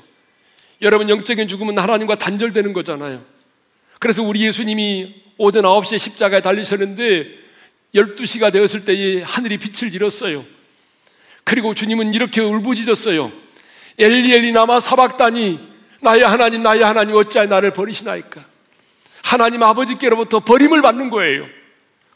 여러분 0.81 1.11
영적인 1.11 1.49
죽음은 1.49 1.79
하나님과 1.79 2.17
단절되는 2.17 2.73
거잖아요. 2.73 3.23
그래서 4.01 4.23
우리 4.23 4.47
예수님이 4.47 5.22
오전 5.39 5.65
9시에 5.65 5.99
십자가에 5.99 6.41
달리셨는데 6.41 7.43
12시가 7.95 8.53
되었을 8.53 8.85
때에 8.85 9.23
하늘이 9.23 9.59
빛을 9.59 9.95
잃었어요. 9.95 10.45
그리고 11.45 11.75
주님은 11.75 12.15
이렇게 12.15 12.41
울부짖었어요. 12.41 13.33
엘리 13.99 14.33
엘리 14.33 14.53
나마 14.53 14.81
사박다니 14.81 15.61
나의 16.01 16.23
하나님 16.23 16.63
나의 16.63 16.83
하나님 16.83 17.15
어찌하여 17.15 17.49
나를 17.49 17.73
버리시나이까 17.73 18.45
하나님 19.23 19.63
아버지께로부터 19.63 20.41
버림을 20.41 20.83
받는 20.83 21.11
거예요. 21.11 21.47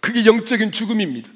그게 0.00 0.24
영적인 0.24 0.72
죽음입니다. 0.72 1.30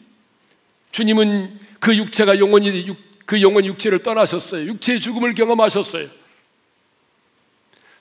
주님은 0.93 1.59
그 1.79 1.97
육체가 1.97 2.39
영원히 2.39 2.97
그 3.27 3.41
영원 3.43 3.65
육체를 3.65 4.03
떠나셨어요. 4.03 4.67
육체의 4.67 5.01
죽음을 5.01 5.35
경험하셨어요. 5.35 6.09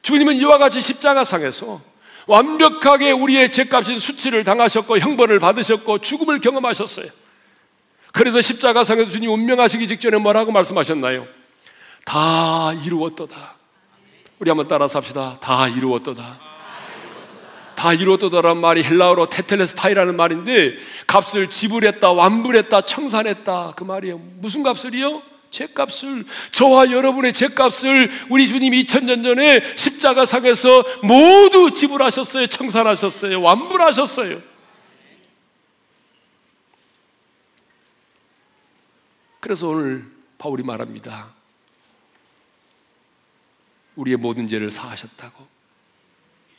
주님은 0.02 0.36
이와 0.36 0.58
같이 0.58 0.82
십자가상에서 0.82 1.82
완벽하게 2.30 3.12
우리의 3.12 3.50
죄값인 3.50 3.98
수치를 3.98 4.44
당하셨고 4.44 5.00
형벌을 5.00 5.40
받으셨고 5.40 5.98
죽음을 5.98 6.40
경험하셨어요. 6.40 7.08
그래서 8.14 8.40
십자가상에서 8.40 9.10
주님 9.10 9.32
운명하시기 9.32 9.88
직전에 9.88 10.18
뭐라고 10.20 10.52
말씀하셨나요? 10.52 11.28
다 12.06 12.72
이루었도다. 12.86 13.56
우리 14.38 14.50
한번 14.52 14.68
따라서 14.68 15.00
합시다. 15.00 15.38
다 15.42 15.68
이루었도다. 15.68 16.38
다 17.76 17.94
이루었도다라는 17.94 18.62
말이 18.62 18.84
헬라어로 18.84 19.30
테텔레스타이라는 19.30 20.16
말인데 20.16 20.76
값을 21.08 21.50
지불했다, 21.50 22.12
완불했다, 22.12 22.82
청산했다 22.82 23.74
그 23.76 23.84
말이에요. 23.86 24.20
무슨 24.36 24.62
값을이요? 24.62 25.24
죄값을 25.52 26.26
저와 26.52 26.92
여러분의 26.92 27.34
죄값을 27.34 28.10
우리 28.30 28.48
주님 28.48 28.74
2000년 28.74 29.24
전에 29.24 29.62
십자가상에서 29.76 30.84
모두 31.04 31.72
지불하셨어요. 31.74 32.48
청산하셨어요. 32.48 33.42
완불하셨어요. 33.42 34.42
그래서 39.40 39.68
오늘 39.70 40.06
바울이 40.38 40.64
말합니다. 40.64 41.34
우리의 43.96 44.18
모든 44.18 44.48
죄를 44.48 44.70
사하셨다고. 44.72 45.48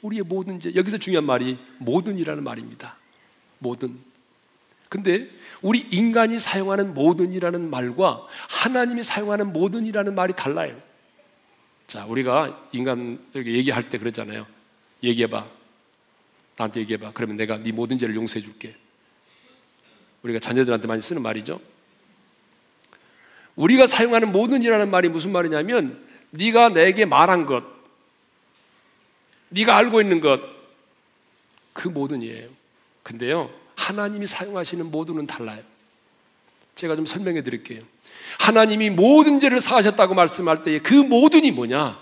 우리의 0.02 0.22
모든 0.22 0.60
죄. 0.60 0.74
여기서 0.74 0.98
중요한 0.98 1.24
말이 1.24 1.58
모든이라는 1.78 2.42
말입니다. 2.42 2.96
모든. 3.58 4.09
근데 4.90 5.28
우리 5.62 5.86
인간이 5.92 6.38
사용하는 6.38 6.94
모든이라는 6.94 7.70
말과 7.70 8.26
하나님이 8.48 9.04
사용하는 9.04 9.52
모든이라는 9.52 10.14
말이 10.14 10.34
달라요. 10.34 10.78
자, 11.86 12.04
우리가 12.04 12.68
인간 12.72 13.24
얘기할 13.34 13.88
때 13.88 13.98
그러잖아요. 13.98 14.46
얘기해봐. 15.02 15.46
나한테 16.56 16.80
얘기해봐. 16.80 17.12
그러면 17.14 17.36
내가 17.36 17.56
네 17.58 17.70
모든 17.70 17.98
죄를 17.98 18.16
용서해 18.16 18.42
줄게. 18.42 18.74
우리가 20.22 20.40
자녀들한테 20.40 20.88
많이 20.88 21.00
쓰는 21.00 21.22
말이죠. 21.22 21.60
우리가 23.54 23.86
사용하는 23.86 24.32
모든이라는 24.32 24.90
말이 24.90 25.08
무슨 25.08 25.30
말이냐면 25.30 26.04
네가 26.30 26.70
내게 26.70 27.04
말한 27.04 27.46
것, 27.46 27.64
네가 29.50 29.76
알고 29.76 30.00
있는 30.00 30.20
것, 30.20 30.40
그 31.72 31.88
모든이에요. 31.88 32.48
근데요, 33.04 33.59
하나님이 33.80 34.26
사용하시는 34.26 34.90
모든은 34.90 35.26
달라요. 35.26 35.62
제가 36.76 36.96
좀 36.96 37.06
설명해 37.06 37.42
드릴게요. 37.42 37.82
하나님이 38.38 38.90
모든 38.90 39.40
죄를 39.40 39.60
사하셨다고 39.60 40.14
말씀할 40.14 40.62
때그 40.62 40.94
모든이 40.94 41.50
뭐냐? 41.50 41.98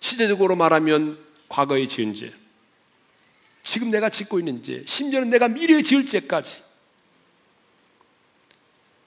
시대적으로 0.00 0.56
말하면 0.56 1.18
과거에 1.48 1.86
지은 1.86 2.14
죄, 2.14 2.32
지금 3.62 3.90
내가 3.90 4.08
짓고 4.08 4.38
있는 4.38 4.62
죄, 4.62 4.82
심지어는 4.86 5.28
내가 5.30 5.48
미래에 5.48 5.82
지을 5.82 6.06
죄까지. 6.06 6.62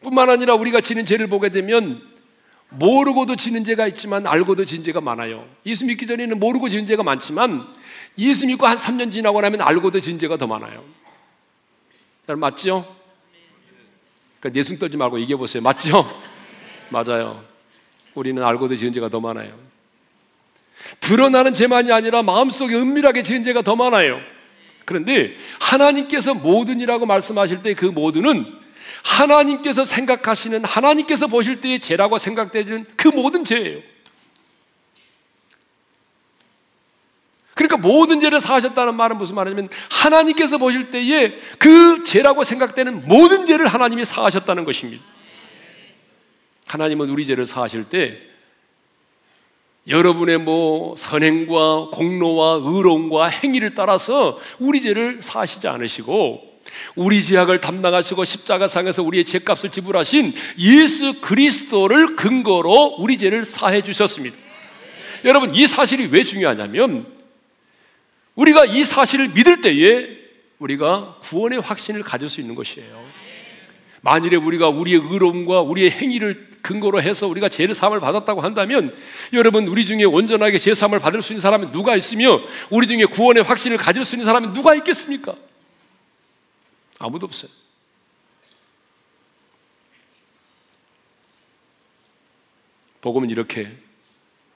뿐만 0.02 0.30
아니라 0.30 0.54
우리가 0.54 0.82
지는 0.82 1.04
죄를 1.04 1.28
보게 1.28 1.50
되면 1.50 2.00
모르고도 2.70 3.36
지는 3.36 3.64
죄가 3.64 3.88
있지만 3.88 4.28
알고도 4.28 4.66
지은 4.66 4.84
죄가 4.84 5.02
많아요. 5.02 5.50
예수 5.66 5.86
믿기 5.86 6.06
전에는 6.06 6.40
모르고 6.40 6.70
지은 6.70 6.86
죄가 6.86 7.02
많지만 7.02 7.74
예수 8.20 8.46
믿고 8.46 8.68
한 8.68 8.78
3년 8.78 9.12
지나고 9.12 9.42
나면 9.42 9.62
알고도 9.62 10.00
지은 10.00 10.20
죄가 10.20 10.38
더 10.38 10.46
많아요. 10.46 10.86
여러분 12.27 12.39
맞죠? 12.41 12.96
그러니까 14.39 14.58
내숭 14.58 14.77
떨지 14.77 14.98
말고 14.98 15.20
얘기해 15.20 15.38
보세요. 15.38 15.62
맞죠? 15.62 16.22
맞아요. 16.89 17.44
우리는 18.13 18.44
알고도 18.44 18.77
지은 18.77 18.94
죄가 18.94 19.10
더 19.10 19.20
많아요. 19.20 19.53
드러나는 21.00 21.53
죄만이 21.53 21.91
아니라 21.91 22.24
마음속에 22.24 22.75
은밀하게 22.75 23.24
지은 23.24 23.44
죄가 23.44 23.62
더 23.62 23.75
많아요. 23.75 24.20
그런데 24.86 25.36
하나님께서 25.60 26.34
모든이라고 26.34 27.05
말씀하실 27.05 27.62
때 27.62 27.74
그 27.74 27.86
모든은 27.86 28.46
하나님께서 29.03 29.86
생각하시는 29.86 30.63
하나님께서 30.63 31.27
보실 31.27 31.62
때의 31.62 31.79
죄라고 31.79 32.17
생각되는 32.17 32.86
그 32.96 33.08
모든 33.10 33.44
죄예요. 33.44 33.82
그러니까 37.56 37.78
모든 37.78 38.20
죄를 38.20 38.42
사하셨다는 38.42 38.96
말은 38.96 39.18
무슨 39.18 39.36
말이냐면 39.36 39.70
하나님께서 39.90 40.58
보실 40.58 40.92
때에 40.92 41.34
그 41.58 42.04
죄라고 42.04 42.44
생각되는 42.44 43.08
모든 43.08 43.48
죄를 43.48 43.66
하나님이 43.66 44.06
사하셨다는 44.06 44.66
것입니다. 44.66 45.04
하나님은 46.68 47.10
우리 47.10 47.26
죄를 47.26 47.46
사하실 47.46 47.86
때 47.86 48.20
여러분의 49.88 50.40
뭐 50.40 50.96
선행과 50.98 51.92
공로와 51.92 52.60
의로움과 52.62 53.28
행위를 53.28 53.74
따라서 53.74 54.38
우리 54.60 54.82
죄를 54.82 55.20
사하시지 55.22 55.68
않으시고 55.68 56.42
우리 56.96 57.24
죄악을 57.24 57.62
담당하시고 57.62 58.26
십자가상에서 58.26 59.02
우리의 59.02 59.24
죄값을 59.24 59.72
지불하신 59.72 60.34
예수 60.58 61.22
그리스도를 61.22 62.18
근거로 62.18 62.96
우리 62.98 63.18
죄를 63.18 63.46
사해 63.46 63.82
주셨습니다. 63.82 64.36
여러분 65.24 65.56
이 65.56 65.66
사실이 65.68 66.08
왜 66.08 66.24
중요하냐면 66.24 67.15
우리가 68.36 68.65
이 68.65 68.84
사실을 68.84 69.30
믿을 69.30 69.62
때에 69.62 70.25
우리가 70.60 71.20
구원의 71.22 71.62
확신을 71.62 72.04
가질 72.04 72.30
수 72.30 72.42
있는 72.42 72.56
것이에요. 72.56 73.06
만일에 74.01 74.36
우리가 74.36 74.70
우리의 74.70 75.00
의로움과 75.00 75.62
우리의 75.62 75.89
행위를 75.89 76.51
근거로 76.62 77.01
해서 77.01 77.27
우리가 77.27 77.50
죄를 77.50 77.75
사함을 77.75 78.00
받았다고 78.00 78.42
한다면 78.42 78.96
여러분 79.34 79.68
우리 79.68 79.86
중에 79.86 80.04
온전하게 80.04 80.58
죄 80.60 80.74
사함을 80.74 81.00
받을 81.00 81.22
수 81.22 81.34
있는 81.34 81.42
사람은 81.42 81.72
누가 81.72 81.96
있으며 81.96 82.42
우리 82.70 82.88
중에 82.88 83.06
구원의 83.06 83.44
확신을 83.44 83.77
가질 83.77 84.04
수 84.04 84.15
있는 84.15 84.25
사람은 84.25 84.54
누가 84.54 84.74
있겠습니까? 84.75 85.36
아무도 86.98 87.25
없어요. 87.25 87.51
복음은 93.01 93.30
이렇게 93.30 93.72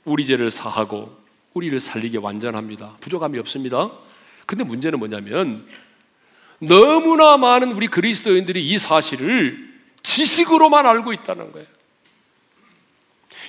우리 0.06 0.26
죄를 0.26 0.50
사하고 0.50 1.16
우리를 1.54 1.80
살리게 1.80 2.18
완전합니다. 2.18 2.98
부족함이 3.00 3.40
없습니다. 3.40 3.92
근데 4.46 4.64
문제는 4.64 5.00
뭐냐면 5.00 5.68
너무나 6.60 7.38
많은 7.38 7.72
우리 7.72 7.88
그리스도인들이 7.88 8.68
이 8.68 8.78
사실을 8.78 9.70
지식으로만 10.04 10.86
알고 10.86 11.14
있다는 11.14 11.52
거예요. 11.52 11.68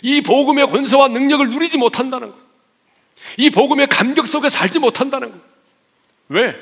이 0.03 0.23
복음의 0.23 0.69
권세와 0.69 1.09
능력을 1.09 1.51
누리지 1.51 1.79
못한다는 1.79 2.31
거예요. 2.31 2.45
이 3.37 3.51
복음의 3.51 3.89
감격 3.89 4.27
속에 4.27 4.49
살지 4.49 4.79
못한다는 4.79 5.31
거예요. 5.31 5.45
왜? 6.29 6.57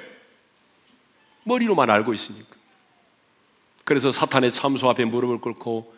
머리로만 1.44 1.88
알고 1.88 2.14
있으니까. 2.14 2.56
그래서 3.84 4.12
사탄의 4.12 4.52
참소 4.52 4.88
앞에 4.90 5.04
무릎을 5.04 5.40
꿇고 5.40 5.94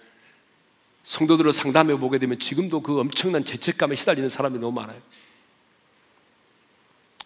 성도들을 1.05 1.53
상담해 1.53 1.97
보게 1.97 2.19
되면 2.19 2.39
지금도 2.39 2.83
그 2.83 3.01
엄청난 3.01 3.45
죄책감에 3.45 3.97
시달리는 3.97 4.29
사람이 4.29 4.59
너무 4.59 4.73
많아요. 4.73 5.01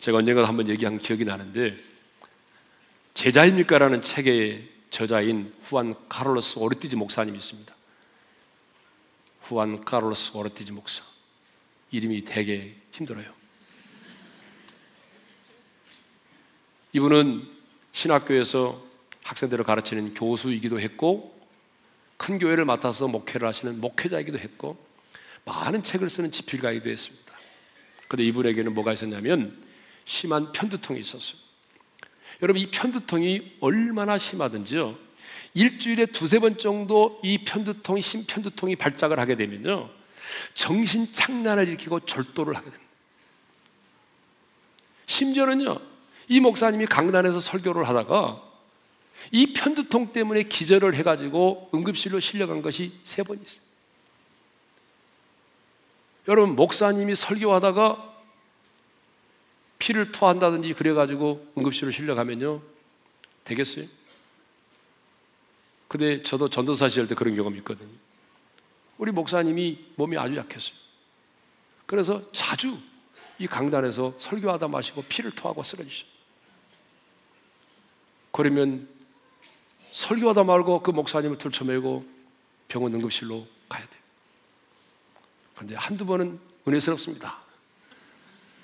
제가 0.05 0.19
언젠가 0.19 0.47
한번 0.47 0.69
얘기한 0.69 0.99
기억이 0.99 1.25
나는데 1.25 1.79
제자입니까? 3.15 3.79
라는 3.79 4.03
책의 4.03 4.69
저자인 4.91 5.51
후안 5.63 5.95
카를로스 6.11 6.59
오르티지 6.59 6.95
목사님이 6.97 7.39
있습니다. 7.39 7.75
후안 9.41 9.83
카를로스 9.83 10.37
오르티지 10.37 10.73
목사. 10.73 11.03
이름이 11.91 12.21
되게 12.27 12.77
힘들어요. 12.93 13.33
이분은 16.93 17.49
신학교에서 17.93 18.87
학생들을 19.23 19.65
가르치는 19.65 20.13
교수이기도 20.13 20.81
했고 20.81 21.35
큰 22.19 22.39
교회를 22.39 22.67
맡아서 22.67 23.09
목회를 23.09 23.49
하시는 23.49 23.81
목회자이기도 23.81 24.39
했고 24.39 24.77
많은 25.47 25.83
책을 25.83 26.11
쓰는 26.11 26.31
지필가이기도 26.31 26.91
했습니다. 26.91 27.33
그런데 28.07 28.25
이분에게는 28.29 28.75
뭐가 28.75 28.93
있었냐면 28.93 29.73
심한 30.05 30.53
편두통이 30.53 31.01
있었어요. 31.01 31.39
여러분 32.43 32.61
이 32.61 32.71
편두통이 32.71 33.57
얼마나 33.61 34.19
심하든지요. 34.19 34.97
일주일에 35.55 36.07
두세 36.07 36.41
번 36.41 36.59
정도 36.59 37.21
이 37.23 37.39
편두통이 37.45 38.03
심편두통이 38.03 38.77
발작을 38.77 39.19
하게 39.19 39.37
되면요. 39.37 39.89
정신 40.55 41.13
착란을 41.13 41.69
일으키고 41.69 42.01
절도를 42.01 42.55
하게 42.55 42.65
됩니다. 42.65 42.85
심지어는요. 45.07 45.79
이 46.29 46.41
목사님이 46.41 46.87
강단에서 46.87 47.39
설교를 47.39 47.87
하다가 47.87 48.43
이 49.31 49.53
편두통 49.53 50.13
때문에 50.13 50.43
기절을 50.45 50.95
해가지고 50.95 51.71
응급실로 51.73 52.21
실려간 52.21 52.63
것이 52.63 52.93
세 53.05 53.23
번 53.23 53.41
있어요. 53.41 53.63
여러분, 56.27 56.57
목사님이 56.57 57.15
설교하다가 57.15 58.14
피를 59.85 60.13
토한다든지 60.13 60.73
그래가지고 60.73 61.53
응급실로 61.59 61.91
실려가면요. 61.91 62.63
되겠어요? 63.45 63.85
근데 65.89 66.23
저도 66.23 66.49
전도사 66.49 66.89
시절 66.89 67.07
때 67.07 67.15
그런 67.15 67.37
경험이 67.37 67.59
있거든요. 67.59 67.91
우리 68.97 69.13
목사님이 69.13 69.85
몸이 69.97 70.17
아주 70.17 70.37
약했어요. 70.37 70.75
그래서 71.85 72.23
자주 72.33 72.79
이 73.39 73.47
강단에서 73.47 74.15
설교하다 74.19 74.69
마시고 74.69 75.03
피를 75.03 75.31
토하고 75.33 75.63
쓰러지셔. 75.63 76.07
그러면 78.33 78.89
설교하다 79.93 80.45
말고 80.45 80.83
그 80.83 80.93
목사님을 80.93 81.37
들쳐매고 81.37 82.07
병원 82.69 82.95
응급실로 82.95 83.47
가야 83.69 83.87
돼요. 83.87 84.01
근데 85.55 85.75
한두 85.75 86.07
번은 86.07 86.41
은혜스럽습니다. 86.67 87.44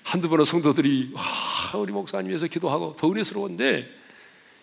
한두 0.03 0.29
번은 0.29 0.45
성도들이 0.45 1.11
와, 1.13 1.23
우리 1.79 1.91
목사님 1.91 2.29
위해서 2.29 2.47
기도하고 2.47 2.95
더 2.97 3.09
은혜스러운데 3.09 3.89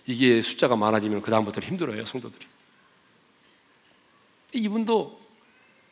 이게 0.06 0.42
숫자가 0.42 0.76
많아지면 0.76 1.22
그다음부터 1.22 1.60
힘들어요, 1.60 2.04
성도들이. 2.06 2.46
이분도 4.54 5.20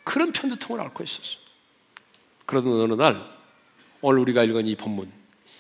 그런 0.05 0.33
편두통을 0.33 0.81
앓고 0.81 1.05
있었어요. 1.05 1.45
그러던 2.47 2.81
어느 2.81 2.95
날 2.95 3.23
오늘 4.01 4.21
우리가 4.21 4.45
읽은 4.45 4.67
이 4.67 4.77
본문 4.77 5.11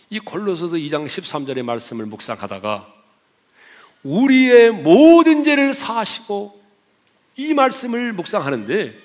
이 0.09 0.21
골로새서 0.21 0.77
2장 0.77 1.07
13절의 1.07 1.63
말씀을 1.63 2.07
묵상하다가 2.07 2.95
우리의 4.05 4.71
모든 4.71 5.43
죄를 5.43 5.75
사하시고 5.75 6.63
이 7.39 7.55
말씀을 7.55 8.13
묵상하는데 8.13 8.97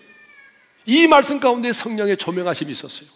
이 0.86 1.08
말씀 1.08 1.40
가운데 1.40 1.72
성령의 1.72 2.18
조명하심이 2.18 2.72
있었어요. 2.72 3.10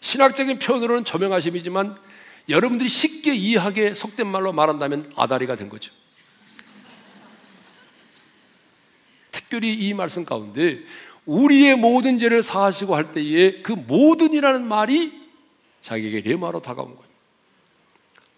신학적인 0.00 0.58
표현으로는 0.58 1.04
조명하심이지만 1.04 1.98
여러분들이 2.48 2.88
쉽게 2.88 3.34
이해하게 3.34 3.94
속된 3.94 4.26
말로 4.26 4.52
말한다면 4.52 5.12
아다리가 5.16 5.56
된 5.56 5.68
거죠. 5.68 5.92
특별히 9.30 9.74
이 9.74 9.94
말씀 9.94 10.24
가운데 10.24 10.82
우리의 11.26 11.76
모든 11.76 12.18
죄를 12.18 12.42
사하시고 12.42 12.96
할 12.96 13.12
때에 13.12 13.62
그 13.62 13.72
모든이라는 13.72 14.66
말이 14.66 15.20
자기에게 15.82 16.28
레마로 16.28 16.60
다가온 16.60 16.96
거예요. 16.96 17.10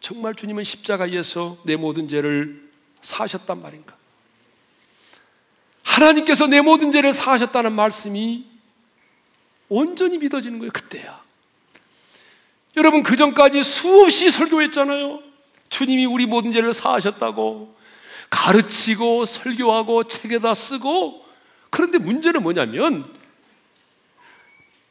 정말 0.01 0.35
주님은 0.35 0.65
십자가에서 0.65 1.59
내 1.65 1.77
모든 1.77 2.09
죄를 2.09 2.71
사하셨단 3.03 3.63
말인가? 3.63 3.97
하나님께서 5.83 6.47
내 6.47 6.61
모든 6.61 6.93
죄를 6.93 7.13
사하셨다는 7.13 7.73
말씀이 7.73 8.47
온전히 9.69 10.19
믿어지는 10.19 10.59
거예요. 10.59 10.73
그때야. 10.73 11.22
여러분 12.77 13.03
그 13.03 13.17
전까지 13.17 13.63
수없이 13.63 14.31
설교했잖아요. 14.31 15.23
주님이 15.69 16.07
우리 16.07 16.27
모든 16.27 16.53
죄를 16.53 16.73
사하셨다고 16.73 17.77
가르치고 18.31 19.25
설교하고 19.25 20.05
책에다 20.05 20.55
쓰고 20.55 21.25
그런데 21.71 21.99
문제는 21.99 22.43
뭐냐면 22.43 23.05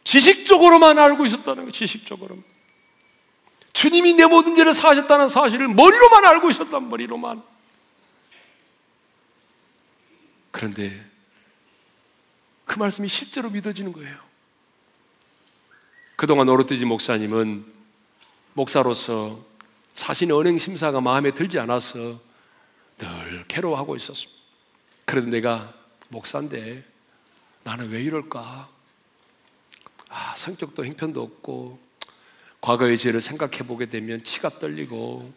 지식적으로만 0.04 0.98
알고 0.98 1.26
있었다는 1.26 1.66
거, 1.66 1.72
지식적으로. 1.72 2.38
주님이 3.74 4.14
내 4.14 4.26
모든 4.26 4.56
죄를 4.56 4.74
사하셨다는 4.74 5.30
사실을 5.30 5.68
머리로만 5.68 6.26
알고 6.26 6.50
있었단 6.50 6.90
머리로만. 6.90 7.42
그런데 10.52 11.04
그 12.66 12.80
말씀이 12.80 13.08
실제로 13.08 13.50
믿어지는 13.50 13.94
거예요. 13.94 14.31
그동안 16.22 16.48
오르띠지 16.50 16.86
목사님은 16.86 17.66
목사로서 18.54 19.44
자신의 19.94 20.38
언행 20.38 20.60
심사가 20.60 21.02
마음에 21.02 21.32
들지 21.32 21.58
않아서 21.58 22.20
늘 23.00 23.44
괴로워하고 23.48 23.96
있었습니다. 23.96 24.40
그래도 25.06 25.30
내가 25.30 25.74
목사인데 26.10 26.84
나는 27.64 27.90
왜 27.90 28.04
이럴까? 28.04 28.70
아, 30.10 30.36
성격도 30.38 30.86
형편도 30.86 31.24
없고 31.24 31.80
과거의 32.62 33.00
죄를 33.00 33.20
생각해 33.20 33.66
보게 33.66 33.88
되면 33.88 34.24
치가 34.24 34.50
떨리고 34.50 35.34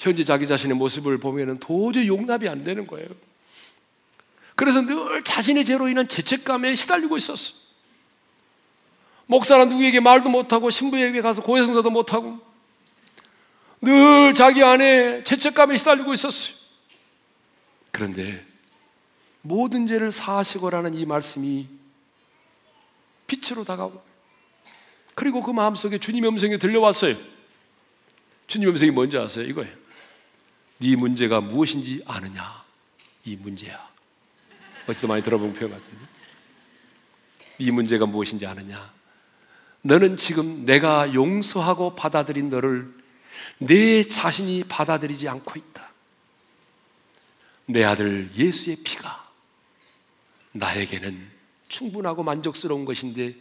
현재 0.00 0.24
자기 0.24 0.48
자신의 0.48 0.76
모습을 0.76 1.18
보면 1.18 1.60
도저히 1.60 2.08
용납이 2.08 2.48
안 2.48 2.64
되는 2.64 2.88
거예요. 2.88 3.06
그래서 4.56 4.80
늘 4.80 5.22
자신의 5.22 5.64
죄로 5.64 5.86
인한 5.86 6.08
죄책감에 6.08 6.74
시달리고 6.74 7.16
있었어. 7.16 7.63
목사는 9.26 9.68
누구에게 9.68 10.00
말도 10.00 10.28
못하고 10.28 10.70
신부에게 10.70 11.20
가서 11.20 11.42
고해성사도 11.42 11.90
못하고 11.90 12.38
늘 13.80 14.34
자기 14.34 14.62
안에 14.62 15.24
죄책감에 15.24 15.76
시달리고 15.76 16.14
있었어요. 16.14 16.54
그런데 17.90 18.44
모든 19.42 19.86
죄를 19.86 20.10
사하시고라는 20.10 20.94
이 20.94 21.04
말씀이 21.04 21.68
빛으로 23.26 23.64
다가오고 23.64 24.02
그리고 25.14 25.42
그 25.42 25.50
마음속에 25.50 25.98
주님의 25.98 26.30
음성이 26.30 26.58
들려왔어요. 26.58 27.16
주님의 28.46 28.72
음성이 28.72 28.90
뭔지 28.90 29.18
아세요? 29.18 29.44
이거예요. 29.44 29.72
네 30.78 30.96
문제가 30.96 31.40
무엇인지 31.40 32.02
아느냐? 32.06 32.64
이 33.24 33.36
문제야. 33.36 33.88
어디서 34.88 35.06
많이 35.06 35.22
들어본 35.22 35.52
표현 35.52 35.72
같은데. 35.72 36.04
네 37.58 37.70
문제가 37.70 38.06
무엇인지 38.06 38.46
아느냐? 38.46 38.93
너는 39.86 40.16
지금 40.16 40.64
내가 40.64 41.12
용서하고 41.12 41.94
받아들인 41.94 42.48
너를 42.48 42.90
내 43.58 44.02
자신이 44.02 44.64
받아들이지 44.64 45.28
않고 45.28 45.58
있다. 45.58 45.92
내 47.66 47.84
아들 47.84 48.30
예수의 48.34 48.76
피가 48.76 49.30
나에게는 50.52 51.30
충분하고 51.68 52.22
만족스러운 52.22 52.86
것인데 52.86 53.36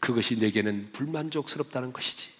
그것이 0.00 0.36
내게는 0.36 0.92
불만족스럽다는 0.92 1.92
것이지. 1.92 2.30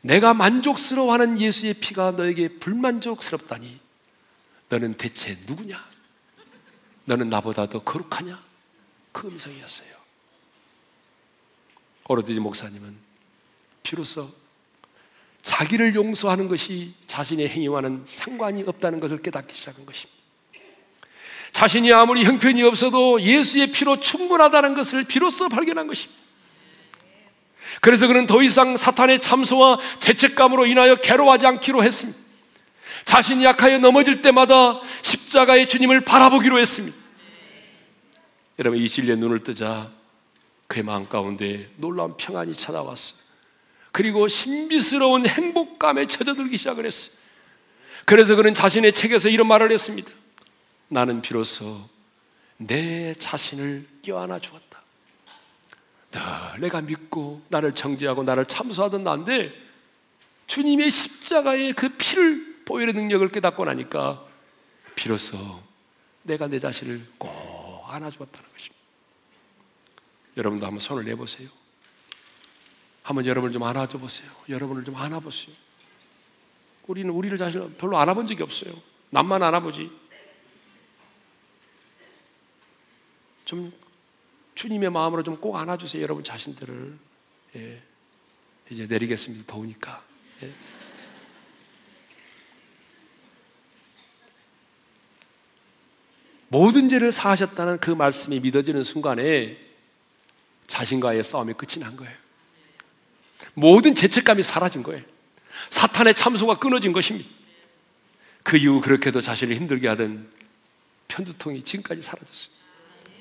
내가 0.00 0.34
만족스러워하는 0.34 1.40
예수의 1.40 1.74
피가 1.74 2.12
너에게 2.12 2.48
불만족스럽다니 2.48 3.78
너는 4.68 4.94
대체 4.94 5.38
누구냐? 5.46 5.78
너는 7.04 7.28
나보다 7.28 7.68
더 7.68 7.82
거룩하냐? 7.84 8.42
그 9.12 9.28
음성이었어요. 9.28 9.93
오로드지 12.08 12.40
목사님은 12.40 12.96
비로소 13.82 14.30
자기를 15.42 15.94
용서하는 15.94 16.48
것이 16.48 16.94
자신의 17.06 17.48
행위와는 17.48 18.02
상관이 18.06 18.62
없다는 18.66 19.00
것을 19.00 19.20
깨닫기 19.20 19.54
시작한 19.54 19.84
것입니다. 19.84 20.14
자신이 21.52 21.92
아무리 21.92 22.24
형편이 22.24 22.62
없어도 22.62 23.20
예수의 23.20 23.70
피로 23.70 24.00
충분하다는 24.00 24.74
것을 24.74 25.04
비로소 25.04 25.48
발견한 25.48 25.86
것입니다. 25.86 26.24
그래서 27.80 28.06
그는 28.06 28.26
더 28.26 28.42
이상 28.42 28.76
사탄의 28.76 29.20
참소와 29.20 29.78
죄책감으로 30.00 30.66
인하여 30.66 30.96
괴로워하지 30.96 31.46
않기로 31.46 31.84
했습니다. 31.84 32.18
자신이 33.04 33.44
약하여 33.44 33.78
넘어질 33.78 34.22
때마다 34.22 34.80
십자가의 35.02 35.68
주님을 35.68 36.02
바라보기로 36.02 36.58
했습니다. 36.58 36.96
여러분, 38.58 38.80
이 38.80 38.88
진리의 38.88 39.16
눈을 39.18 39.40
뜨자 39.40 39.90
그의 40.66 40.84
마음 40.84 41.08
가운데 41.08 41.70
놀라운 41.76 42.16
평안이 42.16 42.54
찾아왔어요. 42.54 43.18
그리고 43.92 44.26
신비스러운 44.28 45.26
행복감에 45.26 46.06
젖어들기 46.06 46.56
시작을 46.58 46.86
했어요. 46.86 47.14
그래서 48.06 48.34
그는 48.34 48.54
자신의 48.54 48.92
책에서 48.92 49.28
이런 49.28 49.46
말을 49.46 49.70
했습니다. 49.72 50.10
나는 50.88 51.22
비로소 51.22 51.88
내 52.56 53.14
자신을 53.14 53.86
껴안아 54.02 54.40
주었다. 54.40 54.82
늘 56.10 56.60
내가 56.60 56.80
믿고 56.80 57.42
나를 57.48 57.74
정죄하고 57.74 58.22
나를 58.22 58.46
참소하던 58.46 59.04
나인데 59.04 59.52
주님의 60.46 60.90
십자가의 60.90 61.72
그 61.72 61.88
피를 61.90 62.62
보혈의 62.64 62.94
능력을 62.94 63.26
깨닫고 63.28 63.64
나니까 63.64 64.24
비로소 64.94 65.60
내가 66.22 66.46
내 66.46 66.58
자신을 66.58 67.06
꼭 67.18 67.84
안아주었다는 67.88 68.48
것입니다. 68.52 68.73
여러분도 70.36 70.66
한번 70.66 70.80
손을 70.80 71.04
내보세요. 71.04 71.48
한번 73.02 73.26
여러분을 73.26 73.52
좀 73.52 73.62
안아줘 73.62 73.98
보세요. 73.98 74.30
여러분을 74.48 74.84
좀 74.84 74.96
안아보세요. 74.96 75.54
우리는 76.86 77.10
우리를 77.10 77.36
자신 77.38 77.74
별로 77.76 77.98
안아본 77.98 78.26
적이 78.26 78.42
없어요. 78.42 78.72
남만 79.10 79.42
안아보지. 79.42 79.90
좀 83.44 83.72
주님의 84.54 84.90
마음으로 84.90 85.22
좀 85.22 85.36
꼭 85.36 85.56
안아주세요. 85.56 86.02
여러분 86.02 86.24
자신들을. 86.24 86.98
예. 87.56 87.82
이제 88.70 88.86
내리겠습니다. 88.86 89.44
더우니까. 89.46 90.02
예. 90.42 90.52
모든 96.48 96.88
죄를 96.88 97.10
사하셨다는 97.12 97.78
그 97.78 97.90
말씀이 97.90 98.40
믿어지는 98.40 98.84
순간에 98.84 99.58
자신과의 100.74 101.22
싸움이 101.22 101.54
끝이 101.54 101.78
난 101.78 101.94
거예요. 101.94 102.12
모든 103.54 103.94
죄책감이 103.94 104.42
사라진 104.42 104.82
거예요. 104.82 105.04
사탄의 105.70 106.14
참소가 106.14 106.58
끊어진 106.58 106.92
것입니다. 106.92 107.30
그 108.42 108.56
이후 108.56 108.80
그렇게도 108.80 109.20
자신을 109.20 109.54
힘들게 109.54 109.86
하던 109.86 110.28
편두통이 111.06 111.62
지금까지 111.62 112.02
사라졌어요. 112.02 112.52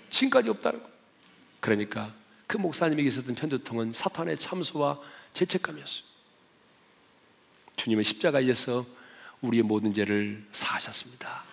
지금까지 0.09 0.49
없다는 0.49 0.79
거예요. 0.79 0.93
그러니까 1.59 2.11
그 2.47 2.57
목사님에게 2.57 3.07
있었던 3.07 3.35
편두통은 3.35 3.93
사탄의 3.93 4.39
참소와 4.39 4.99
죄책감이었어요. 5.33 6.03
주님은 7.75 8.03
십자가에서 8.03 8.83
우리의 9.41 9.61
모든 9.61 9.93
죄를 9.93 10.43
사하셨습니다. 10.51 11.43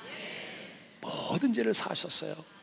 모든 1.02 1.52
죄를 1.52 1.74
사하셨어요. 1.74 2.60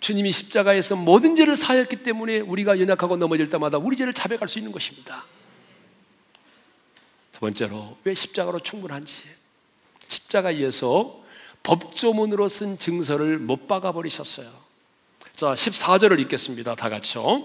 주님이 0.00 0.32
십자가에서 0.32 0.96
모든 0.96 1.36
죄를 1.36 1.56
사했기 1.56 1.96
때문에 1.96 2.40
우리가 2.40 2.78
연약하고 2.78 3.16
넘어질 3.16 3.50
때마다 3.50 3.78
우리 3.78 3.96
죄를 3.96 4.12
자백할 4.12 4.48
수 4.48 4.58
있는 4.58 4.72
것입니다. 4.72 5.24
두 7.32 7.40
번째로 7.40 7.96
왜 8.04 8.14
십자가로 8.14 8.60
충분한지 8.60 9.22
십자가에서 10.08 11.22
법조문으로 11.62 12.48
쓴 12.48 12.78
증서를 12.78 13.38
못 13.38 13.68
박아 13.68 13.92
버리셨어요. 13.92 14.68
자, 15.34 15.54
14절을 15.54 16.18
읽겠습니다. 16.22 16.74
다 16.74 16.88
같이요. 16.88 17.44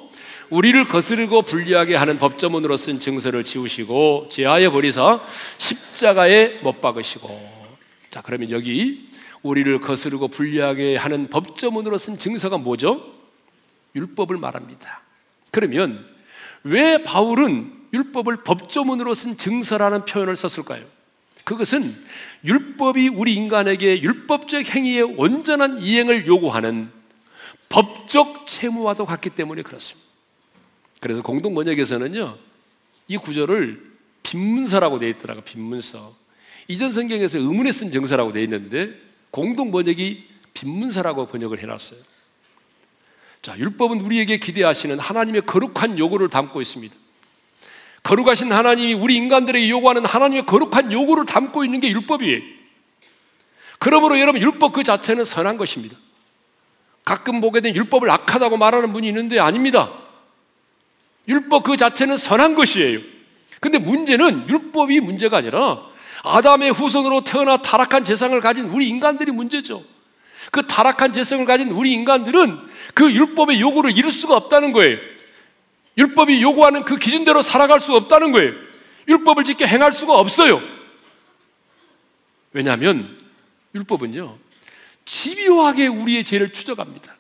우리를 0.49 0.83
거스르고 0.85 1.43
불리하게 1.43 1.95
하는 1.95 2.17
법조문으로 2.17 2.75
쓴 2.75 2.99
증서를 2.99 3.43
지우시고 3.43 4.29
제하여 4.31 4.71
버리사 4.71 5.21
십자가에 5.59 6.61
못 6.61 6.81
박으시고. 6.81 7.63
자, 8.09 8.21
그러면 8.21 8.49
여기 8.49 9.09
우리를 9.43 9.79
거스르고 9.79 10.29
불리하게 10.29 10.95
하는 10.95 11.29
법조문으로 11.29 11.97
쓴 11.97 12.17
증서가 12.17 12.57
뭐죠? 12.57 13.13
율법을 13.95 14.37
말합니다. 14.37 15.01
그러면 15.51 16.05
왜 16.63 17.03
바울은 17.03 17.71
율법을 17.93 18.37
법조문으로 18.43 19.13
쓴 19.13 19.37
증서라는 19.37 20.05
표현을 20.05 20.35
썼을까요? 20.35 20.85
그것은 21.43 21.95
율법이 22.45 23.09
우리 23.09 23.35
인간에게 23.35 24.01
율법적 24.01 24.65
행위의 24.73 25.03
온전한 25.03 25.81
이행을 25.81 26.25
요구하는 26.25 26.89
법적 27.67 28.47
채무와도 28.47 29.05
같기 29.05 29.31
때문에 29.31 29.61
그렇습니다. 29.61 30.07
그래서 31.01 31.21
공동 31.21 31.53
번역에서는요, 31.53 32.37
이 33.09 33.17
구절을 33.17 33.91
빈문서라고 34.23 34.99
되어 34.99 35.09
있더라고 35.09 35.41
빈문서. 35.41 36.15
이전 36.69 36.93
성경에서 36.93 37.39
의문에 37.39 37.73
쓴 37.73 37.91
정서라고 37.91 38.31
되어 38.31 38.43
있는데 38.43 38.97
공동 39.33 39.71
번역이 39.71 40.27
빈문서라고 40.53 41.25
번역을 41.25 41.59
해놨어요. 41.59 41.99
자, 43.41 43.57
율법은 43.57 43.99
우리에게 44.01 44.37
기대하시는 44.37 44.99
하나님의 44.99 45.47
거룩한 45.47 45.97
요구를 45.97 46.29
담고 46.29 46.61
있습니다. 46.61 46.95
거룩하신 48.03 48.51
하나님이 48.51 48.93
우리 48.93 49.15
인간들에게 49.15 49.67
요구하는 49.71 50.05
하나님의 50.05 50.45
거룩한 50.45 50.91
요구를 50.91 51.25
담고 51.25 51.65
있는 51.65 51.79
게 51.79 51.89
율법이에요. 51.89 52.41
그러므로 53.79 54.19
여러분 54.19 54.39
율법 54.39 54.71
그 54.71 54.83
자체는 54.83 55.25
선한 55.25 55.57
것입니다. 55.57 55.97
가끔 57.03 57.41
보게 57.41 57.59
된 57.59 57.75
율법을 57.75 58.11
악하다고 58.11 58.57
말하는 58.57 58.93
분이 58.93 59.07
있는데 59.07 59.39
아닙니다. 59.39 59.91
율법 61.27 61.63
그 61.63 61.75
자체는 61.75 62.17
선한 62.17 62.53
것이에요. 62.53 62.99
근데 63.59 63.79
문제는 63.79 64.47
율법이 64.47 64.99
문제가 64.99 65.37
아니라 65.37 65.91
아담의 66.23 66.71
후손으로 66.71 67.23
태어나 67.23 67.57
타락한 67.57 68.05
재상을 68.05 68.39
가진 68.41 68.65
우리 68.65 68.87
인간들이 68.87 69.31
문제죠. 69.31 69.83
그 70.51 70.65
타락한 70.65 71.13
재성을 71.13 71.45
가진 71.45 71.69
우리 71.71 71.91
인간들은 71.93 72.59
그 72.93 73.11
율법의 73.11 73.59
요구를 73.59 73.95
이룰 73.97 74.09
수가 74.11 74.35
없다는 74.35 74.71
거예요. 74.71 74.97
율법이 75.97 76.41
요구하는 76.41 76.83
그 76.83 76.95
기준대로 76.95 77.41
살아갈 77.41 77.79
수 77.79 77.93
없다는 77.93 78.31
거예요. 78.31 78.53
율법을 79.07 79.43
지켜 79.43 79.65
행할 79.65 79.91
수가 79.91 80.13
없어요. 80.13 80.61
왜냐하면 82.53 83.17
율법은요, 83.75 84.37
집요하게 85.05 85.87
우리의 85.87 86.23
죄를 86.23 86.53
추적합니다. 86.53 87.15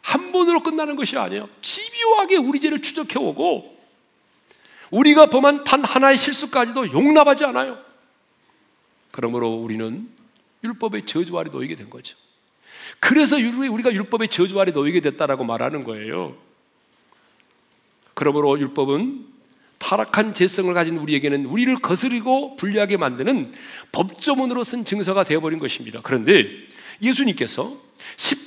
한 0.00 0.32
번으로 0.32 0.62
끝나는 0.62 0.96
것이 0.96 1.18
아니에요. 1.18 1.48
집요하게 1.60 2.36
우리 2.36 2.58
죄를 2.58 2.80
추적해오고, 2.80 3.78
우리가 4.90 5.26
범한 5.26 5.64
단 5.64 5.84
하나의 5.84 6.16
실수까지도 6.16 6.92
용납하지 6.92 7.44
않아요. 7.44 7.89
그러므로 9.20 9.50
우리는 9.50 10.08
율법의 10.64 11.04
저주 11.04 11.38
아래 11.38 11.50
놓이게 11.50 11.74
된 11.74 11.90
거죠. 11.90 12.16
그래서 13.00 13.36
우리가 13.36 13.92
율법의 13.92 14.28
저주 14.28 14.58
아래 14.58 14.72
놓이게 14.72 15.00
됐다라고 15.00 15.44
말하는 15.44 15.84
거예요. 15.84 16.38
그러므로 18.14 18.58
율법은 18.58 19.26
타락한 19.76 20.32
재성을 20.32 20.72
가진 20.72 20.96
우리에게는 20.96 21.44
우리를 21.44 21.74
거스리고 21.80 22.56
불리하게 22.56 22.96
만드는 22.96 23.52
법조문으로 23.92 24.64
쓴 24.64 24.86
증서가 24.86 25.22
되어버린 25.22 25.58
것입니다. 25.58 26.00
그런데 26.02 26.46
예수님께서 27.02 27.78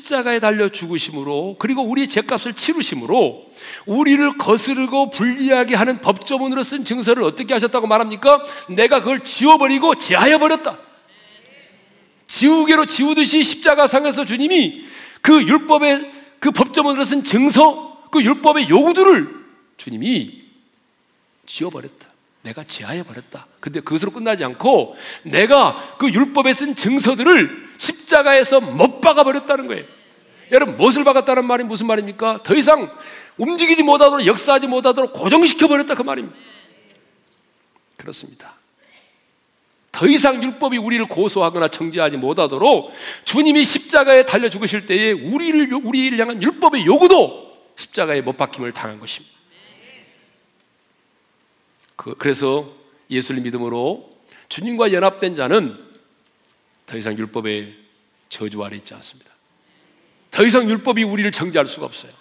십자가에 0.04 0.40
달려 0.40 0.70
죽으심으로 0.70 1.56
그리고 1.60 1.84
우리의 1.84 2.10
죄값을 2.10 2.54
치르심으로 2.54 3.50
우리를 3.86 4.38
거스르고 4.38 5.10
불리하게 5.10 5.76
하는 5.76 6.02
법조문으로 6.02 6.62
쓴 6.64 6.84
증서를 6.84 7.24
어떻게 7.24 7.54
하셨다고 7.54 7.88
말합니까? 7.88 8.44
내가 8.70 9.00
그걸 9.00 9.22
지워버리고 9.22 9.96
제하여 9.96 10.38
버렸다. 10.38 10.78
지우개로 12.28 12.86
지우듯이 12.86 13.44
십자가상에서 13.44 14.26
주님이 14.26 14.86
그 15.22 15.42
율법의 15.42 16.12
그 16.40 16.52
법조문으로 16.52 17.06
쓴 17.06 17.24
증서, 17.24 18.04
그 18.12 18.22
율법의 18.22 18.70
요구들을 18.70 19.30
주님이 19.78 20.44
지워버렸다. 21.46 22.08
내가 22.42 22.66
지하해버렸다. 22.66 23.48
근데 23.62 23.80
그것으로 23.80 24.12
끝나지 24.12 24.44
않고 24.44 24.98
내가 25.24 25.96
그 25.98 26.10
율법에 26.10 26.52
쓴 26.52 26.76
증서들을 26.76 27.73
십자가에서 27.84 28.62
못 28.62 29.02
박아버렸다는 29.02 29.68
거예요. 29.68 29.84
여러분, 30.52 30.78
무엇을 30.78 31.04
박았다는 31.04 31.46
말이 31.46 31.64
무슨 31.64 31.88
말입니까? 31.88 32.42
더 32.44 32.56
이상 32.56 32.90
움직이지 33.38 33.84
못하도록, 33.84 34.26
역사하지 34.26 34.68
못하도록 34.68 35.12
고정시켜버렸다. 35.14 35.96
그 35.96 36.04
말입니다. 36.04 36.38
그렇습니다. 37.98 38.54
더 39.92 40.08
이상 40.08 40.42
율법이 40.42 40.78
우리를 40.78 41.08
고소하거나 41.08 41.68
정지하지 41.68 42.18
못하도록 42.18 42.92
주님이 43.26 43.64
십자가에 43.64 44.26
달려 44.26 44.50
죽으실 44.50 44.86
때에 44.86 45.12
우리를 45.12 45.72
우리를 45.74 46.20
향한 46.20 46.42
율법의 46.42 46.86
요구도 46.86 47.54
십자가에 47.76 48.22
못 48.22 48.38
박힘을 48.38 48.72
당한 48.72 49.00
것입니다. 49.00 49.36
그, 51.96 52.16
래서 52.22 52.72
예수를 53.10 53.42
믿음으로 53.42 54.10
주님과 54.50 54.94
연합된 54.94 55.36
자는 55.36 55.93
더 56.94 56.98
이상 57.00 57.18
율법의 57.18 57.74
저주 58.30 58.64
아래 58.64 58.78
있지 58.78 58.94
않습니다. 58.94 59.32
더 60.30 60.46
이상 60.46 60.70
율법이 60.70 61.02
우리를 61.02 61.32
정지할 61.32 61.68
수가 61.68 61.88
없어요. 61.88 62.12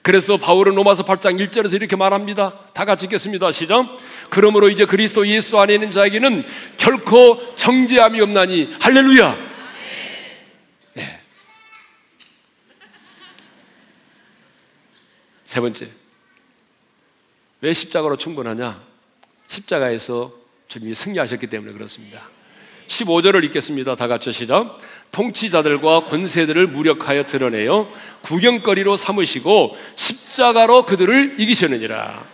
그래서 0.00 0.38
바울은 0.38 0.74
로마서 0.76 1.04
8장 1.04 1.38
1절에서 1.38 1.74
이렇게 1.74 1.94
말합니다. 1.94 2.58
다 2.72 2.86
같이 2.86 3.04
읽겠습니다. 3.04 3.52
시작. 3.52 3.94
그러므로 4.30 4.70
이제 4.70 4.86
그리스도 4.86 5.26
예수 5.26 5.58
안에 5.58 5.74
있는 5.74 5.90
자에게는 5.90 6.42
결코 6.78 7.54
정죄함이 7.56 8.18
없나니 8.22 8.74
할렐루야. 8.80 9.36
네. 10.94 11.20
세 15.44 15.60
번째. 15.60 15.90
왜 17.60 17.74
십자가로 17.74 18.16
충분하냐? 18.16 18.82
십자가에서 19.48 20.32
주님이 20.68 20.94
승리하셨기 20.94 21.46
때문에 21.48 21.74
그렇습니다. 21.74 22.26
15절을 22.88 23.44
읽겠습니다. 23.44 23.94
다 23.94 24.08
같이 24.08 24.32
시작. 24.32 24.78
통치자들과 25.12 26.04
권세들을 26.04 26.66
무력하여 26.68 27.24
드러내어 27.24 27.88
구경거리로 28.22 28.96
삼으시고 28.96 29.76
십자가로 29.96 30.86
그들을 30.86 31.36
이기셨느니라. 31.38 32.24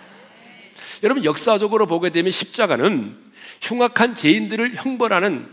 여러분 1.03 1.25
역사적으로 1.25 1.87
보게 1.87 2.11
되면 2.11 2.31
십자가는 2.31 3.17
흉악한 3.63 4.15
죄인들을 4.15 4.75
형벌하는 4.77 5.49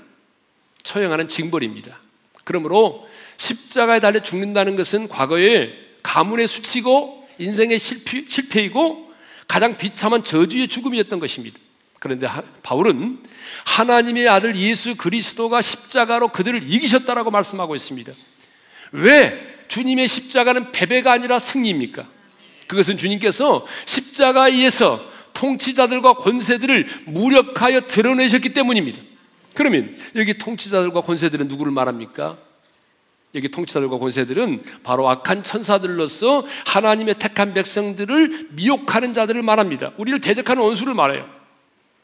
처형하는 0.83 1.27
징벌입니다. 1.27 1.97
그러므로 2.43 3.07
십자가에 3.37 3.99
달려 3.99 4.21
죽는다는 4.21 4.75
것은 4.75 5.07
과거에 5.07 5.73
가문의 6.03 6.47
수치고 6.47 7.27
인생의 7.39 7.79
실패, 7.79 8.23
실패이고 8.27 9.11
가장 9.47 9.77
비참한 9.77 10.23
저주의 10.23 10.67
죽음이었던 10.67 11.19
것입니다. 11.19 11.59
그런데 12.05 12.27
바울은 12.61 13.17
하나님의 13.65 14.29
아들 14.29 14.55
예수 14.55 14.95
그리스도가 14.95 15.63
십자가로 15.63 16.27
그들을 16.27 16.71
이기셨다라고 16.71 17.31
말씀하고 17.31 17.73
있습니다. 17.73 18.13
왜 18.91 19.65
주님의 19.69 20.07
십자가는 20.07 20.71
패배가 20.71 21.11
아니라 21.11 21.39
승리입니까? 21.39 22.07
그것은 22.67 22.97
주님께서 22.97 23.65
십자가에서 23.87 25.03
통치자들과 25.33 26.13
권세들을 26.13 26.87
무력하여 27.07 27.87
드러내셨기 27.87 28.53
때문입니다. 28.53 29.01
그러면 29.55 29.97
여기 30.15 30.37
통치자들과 30.37 31.01
권세들은 31.01 31.47
누구를 31.47 31.71
말합니까? 31.71 32.37
여기 33.33 33.49
통치자들과 33.49 33.97
권세들은 33.97 34.61
바로 34.83 35.09
악한 35.09 35.43
천사들로서 35.43 36.45
하나님의 36.67 37.15
택한 37.17 37.55
백성들을 37.55 38.49
미혹하는 38.51 39.15
자들을 39.15 39.41
말합니다. 39.41 39.93
우리를 39.97 40.21
대적하는 40.21 40.61
원수를 40.61 40.93
말해요. 40.93 41.44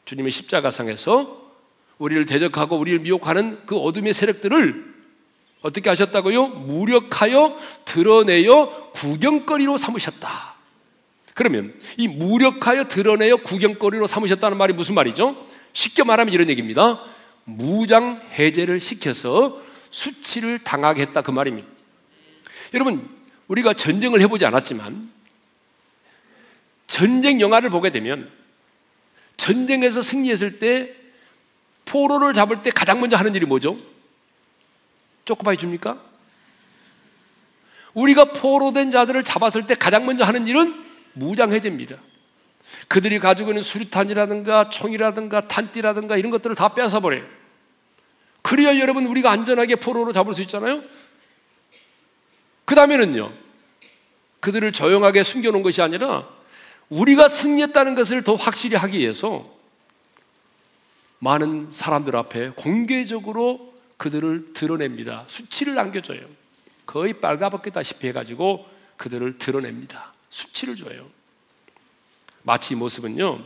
주님의 0.04 0.30
십자가상에서 0.30 1.40
우리를 1.98 2.26
대적하고 2.26 2.76
우리를 2.76 3.00
미혹하는 3.00 3.64
그 3.66 3.76
어둠의 3.76 4.12
세력들을 4.12 4.92
어떻게 5.62 5.88
하셨다고요? 5.88 6.48
무력하여 6.48 7.56
드러내어 7.84 8.90
구경거리로 8.92 9.76
삼으셨다. 9.76 10.56
그러면 11.34 11.72
이 11.96 12.08
무력하여 12.08 12.88
드러내어 12.88 13.38
구경거리로 13.38 14.06
삼으셨다는 14.06 14.58
말이 14.58 14.72
무슨 14.72 14.94
말이죠? 14.94 15.46
쉽게 15.72 16.02
말하면 16.02 16.34
이런 16.34 16.50
얘기입니다. 16.50 17.00
무장 17.44 18.20
해제를 18.32 18.80
시켜서 18.80 19.62
수치를 19.90 20.58
당하게 20.60 21.02
했다 21.02 21.22
그 21.22 21.30
말입니다. 21.30 21.68
여러분, 22.74 23.08
우리가 23.48 23.74
전쟁을 23.74 24.20
해보지 24.22 24.44
않았지만 24.44 25.10
전쟁 26.86 27.40
영화를 27.40 27.70
보게 27.70 27.90
되면 27.90 28.30
전쟁에서 29.36 30.02
승리했을 30.02 30.58
때 30.58 30.94
포로를 31.84 32.32
잡을 32.32 32.62
때 32.62 32.70
가장 32.70 33.00
먼저 33.00 33.16
하는 33.16 33.34
일이 33.34 33.46
뭐죠? 33.46 33.76
쪼꼬바이 35.24 35.56
줍니까? 35.56 36.00
우리가 37.94 38.32
포로된 38.32 38.90
자들을 38.90 39.22
잡았을 39.22 39.66
때 39.66 39.74
가장 39.74 40.06
먼저 40.06 40.24
하는 40.24 40.46
일은 40.46 40.82
무장해제입니다. 41.12 41.96
그들이 42.88 43.18
가지고 43.18 43.50
있는 43.50 43.62
수류탄이라든가 43.62 44.70
총이라든가 44.70 45.48
탄띠라든가 45.48 46.16
이런 46.16 46.30
것들을 46.30 46.56
다 46.56 46.74
뺏어버려요. 46.74 47.24
그래야 48.40 48.78
여러분 48.78 49.06
우리가 49.06 49.30
안전하게 49.30 49.76
포로로 49.76 50.12
잡을 50.12 50.34
수 50.34 50.42
있잖아요. 50.42 50.82
그 52.64 52.74
다음에는요. 52.74 53.32
그들을 54.40 54.72
조용하게 54.72 55.22
숨겨놓은 55.22 55.62
것이 55.62 55.82
아니라 55.82 56.28
우리가 56.92 57.28
승리했다는 57.28 57.94
것을 57.94 58.22
더 58.22 58.34
확실히 58.34 58.76
하기 58.76 58.98
위해서 58.98 59.42
많은 61.20 61.68
사람들 61.72 62.14
앞에 62.14 62.50
공개적으로 62.50 63.72
그들을 63.96 64.52
드러냅니다. 64.52 65.24
수치를 65.26 65.74
남겨줘요. 65.74 66.20
거의 66.84 67.14
빨가벗기다시피 67.14 68.08
해가지고 68.08 68.66
그들을 68.98 69.38
드러냅니다. 69.38 70.12
수치를 70.28 70.76
줘요. 70.76 71.06
마치 72.42 72.74
이 72.74 72.76
모습은요, 72.76 73.38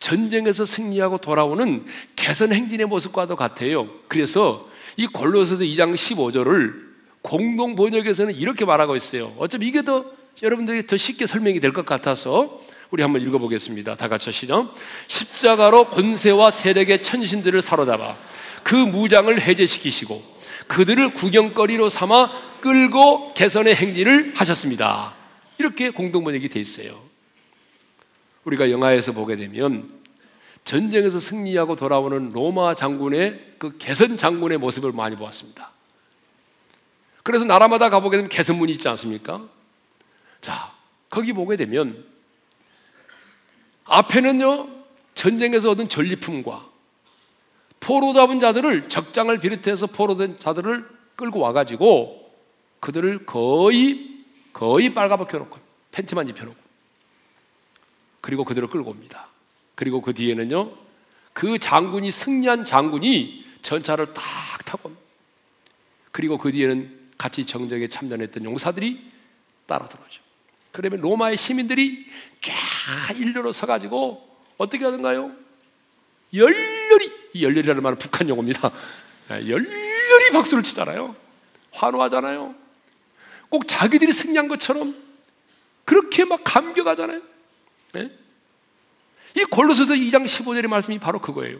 전쟁에서 0.00 0.64
승리하고 0.64 1.18
돌아오는 1.18 1.84
개선 2.16 2.52
행진의 2.52 2.86
모습과도 2.86 3.36
같아요. 3.36 3.88
그래서 4.08 4.68
이 4.96 5.06
골로새서 5.06 5.62
2장 5.62 5.94
15절을 5.94 6.92
공동 7.20 7.76
번역에서는 7.76 8.34
이렇게 8.34 8.64
말하고 8.64 8.96
있어요. 8.96 9.36
어차피 9.38 9.68
이게 9.68 9.82
더 9.82 10.04
여러분들에게 10.40 10.86
더 10.86 10.96
쉽게 10.96 11.26
설명이 11.26 11.60
될 11.60 11.72
것 11.72 11.84
같아서 11.84 12.60
우리 12.90 13.02
한번 13.02 13.22
읽어보겠습니다. 13.22 13.96
다 13.96 14.08
같이 14.08 14.30
시작. 14.32 14.74
십자가로 15.08 15.88
권세와 15.90 16.50
세력의 16.50 17.02
천신들을 17.02 17.62
사로잡아 17.62 18.16
그 18.62 18.74
무장을 18.74 19.40
해제시키시고 19.40 20.22
그들을 20.68 21.14
구경거리로 21.14 21.88
삼아 21.88 22.60
끌고 22.60 23.34
개선의 23.34 23.74
행진을 23.74 24.34
하셨습니다. 24.36 25.14
이렇게 25.58 25.90
공동 25.90 26.24
번역이 26.24 26.48
돼 26.48 26.60
있어요. 26.60 27.00
우리가 28.44 28.70
영화에서 28.70 29.12
보게 29.12 29.36
되면 29.36 29.90
전쟁에서 30.64 31.18
승리하고 31.18 31.76
돌아오는 31.76 32.32
로마 32.32 32.74
장군의 32.74 33.54
그 33.58 33.78
개선 33.78 34.16
장군의 34.16 34.58
모습을 34.58 34.92
많이 34.92 35.16
보았습니다. 35.16 35.72
그래서 37.22 37.44
나라마다 37.44 37.88
가보게 37.88 38.16
되면 38.18 38.28
개선문이 38.28 38.72
있지 38.72 38.88
않습니까? 38.88 39.42
자, 40.42 40.72
거기 41.08 41.32
보게 41.32 41.56
되면 41.56 42.04
앞에는요, 43.86 44.68
전쟁에서 45.14 45.70
얻은 45.70 45.88
전리품과 45.88 46.68
포로 47.80 48.12
잡은 48.12 48.38
자들을 48.38 48.88
적장을 48.88 49.36
비롯해서 49.38 49.86
포로된 49.86 50.38
자들을 50.38 50.88
끌고 51.16 51.40
와가지고 51.40 52.30
그들을 52.80 53.24
거의 53.24 54.24
거의 54.52 54.92
빨가벗겨 54.92 55.38
놓고 55.38 55.58
팬티만 55.92 56.28
입혀 56.28 56.44
놓고 56.44 56.56
그리고 58.20 58.44
그들을 58.44 58.68
끌고 58.68 58.90
옵니다. 58.90 59.28
그리고 59.74 60.00
그 60.00 60.14
뒤에는요 60.14 60.72
그 61.32 61.58
장군이 61.58 62.10
승리한 62.10 62.64
장군이 62.64 63.44
전차를 63.62 64.14
딱 64.14 64.22
타고. 64.64 64.92
그리고 66.10 66.38
그 66.38 66.52
뒤에는 66.52 67.10
같이 67.16 67.46
정적에 67.46 67.88
참전했던 67.88 68.44
용사들이 68.44 69.10
따라 69.66 69.86
들어오죠. 69.86 70.21
그러면 70.72 71.00
로마의 71.00 71.36
시민들이 71.36 72.06
쫙 72.40 73.18
일렬로 73.18 73.52
서가지고 73.52 74.28
어떻게 74.56 74.84
하던가요? 74.84 75.32
열렬히 76.34 77.12
열렬이라는 77.38 77.82
말은 77.82 77.98
북한 77.98 78.28
용어입니다. 78.28 78.72
예, 79.30 79.48
열렬히 79.48 80.30
박수를 80.32 80.62
치잖아요. 80.62 81.14
환호하잖아요. 81.72 82.54
꼭 83.48 83.68
자기들이 83.68 84.12
승리한 84.12 84.48
것처럼 84.48 84.96
그렇게 85.84 86.24
막 86.24 86.40
감격하잖아요. 86.42 87.20
네? 87.92 88.10
이 89.36 89.44
골로새서 89.44 89.94
2장 89.94 90.24
15절의 90.24 90.68
말씀이 90.68 90.98
바로 90.98 91.20
그거예요. 91.20 91.58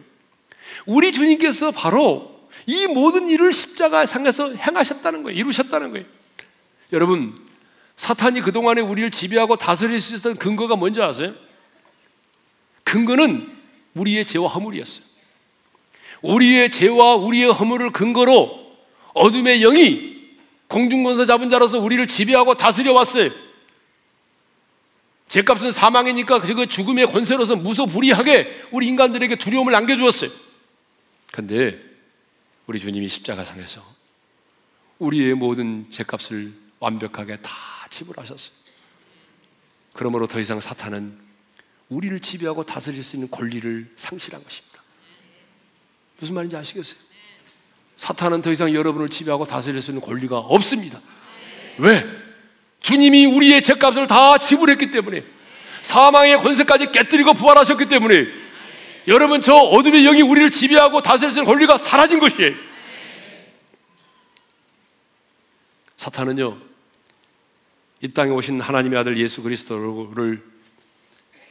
우리 0.86 1.12
주님께서 1.12 1.70
바로 1.70 2.48
이 2.66 2.86
모든 2.86 3.28
일을 3.28 3.52
십자가 3.52 4.06
상에서 4.06 4.54
행하셨다는 4.54 5.22
거예요. 5.22 5.38
이루셨다는 5.38 5.90
거예요. 5.92 6.06
여러분, 6.92 7.34
사탄이 8.02 8.40
그동안에 8.40 8.80
우리를 8.80 9.12
지배하고 9.12 9.54
다스릴 9.54 10.00
수 10.00 10.16
있었던 10.16 10.34
근거가 10.34 10.74
뭔지 10.74 11.00
아세요? 11.00 11.34
근거는 12.82 13.48
우리의 13.94 14.26
죄와 14.26 14.48
허물이었어요. 14.48 15.04
우리의 16.22 16.72
죄와 16.72 17.14
우리의 17.14 17.52
허물을 17.52 17.92
근거로 17.92 18.76
어둠의 19.14 19.60
영이 19.60 20.30
공중권서 20.66 21.26
잡은 21.26 21.48
자로서 21.48 21.78
우리를 21.78 22.04
지배하고 22.08 22.56
다스려 22.56 22.92
왔어요. 22.92 23.30
죄값은 25.28 25.70
사망이니까 25.70 26.40
그 26.40 26.66
죽음의 26.66 27.06
권세로서 27.06 27.54
무소불위하게 27.54 28.66
우리 28.72 28.88
인간들에게 28.88 29.36
두려움을 29.36 29.76
안겨주었어요. 29.76 30.30
근데 31.30 31.80
우리 32.66 32.80
주님이 32.80 33.08
십자가상에서 33.08 33.80
우리의 34.98 35.34
모든 35.34 35.88
죄값을 35.88 36.52
완벽하게 36.80 37.36
다 37.36 37.52
지불하셨어요. 37.92 38.50
그러므로 39.92 40.26
더 40.26 40.40
이상 40.40 40.58
사탄은 40.58 41.16
우리를 41.88 42.18
지배하고 42.18 42.64
다스릴 42.64 43.04
수 43.04 43.16
있는 43.16 43.30
권리를 43.30 43.92
상실한 43.96 44.42
것입니다. 44.42 44.82
무슨 46.18 46.34
말인지 46.34 46.56
아시겠어요? 46.56 46.98
사탄은 47.96 48.42
더 48.42 48.50
이상 48.50 48.72
여러분을 48.74 49.08
지배하고 49.08 49.44
다스릴 49.44 49.80
수 49.82 49.90
있는 49.90 50.00
권리가 50.00 50.38
없습니다. 50.38 51.00
왜? 51.78 52.04
주님이 52.80 53.26
우리의 53.26 53.62
죄값을 53.62 54.06
다 54.06 54.38
지불했기 54.38 54.90
때문에 54.90 55.24
사망의 55.82 56.38
권세까지 56.38 56.90
깨뜨리고 56.90 57.34
부활하셨기 57.34 57.86
때문에 57.86 58.26
여러분 59.08 59.42
저 59.42 59.54
어둠의 59.54 60.04
영이 60.04 60.22
우리를 60.22 60.50
지배하고 60.50 61.02
다스릴 61.02 61.32
수 61.32 61.38
있는 61.38 61.52
권리가 61.52 61.76
사라진 61.76 62.18
것이에요. 62.18 62.54
사탄은요 65.96 66.71
이 68.02 68.08
땅에 68.08 68.32
오신 68.32 68.60
하나님의 68.60 68.98
아들 68.98 69.16
예수 69.16 69.42
그리스도를 69.42 70.42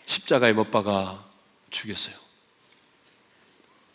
십자가에 0.06 0.52
못 0.52 0.70
박아 0.70 1.24
죽였어요. 1.70 2.14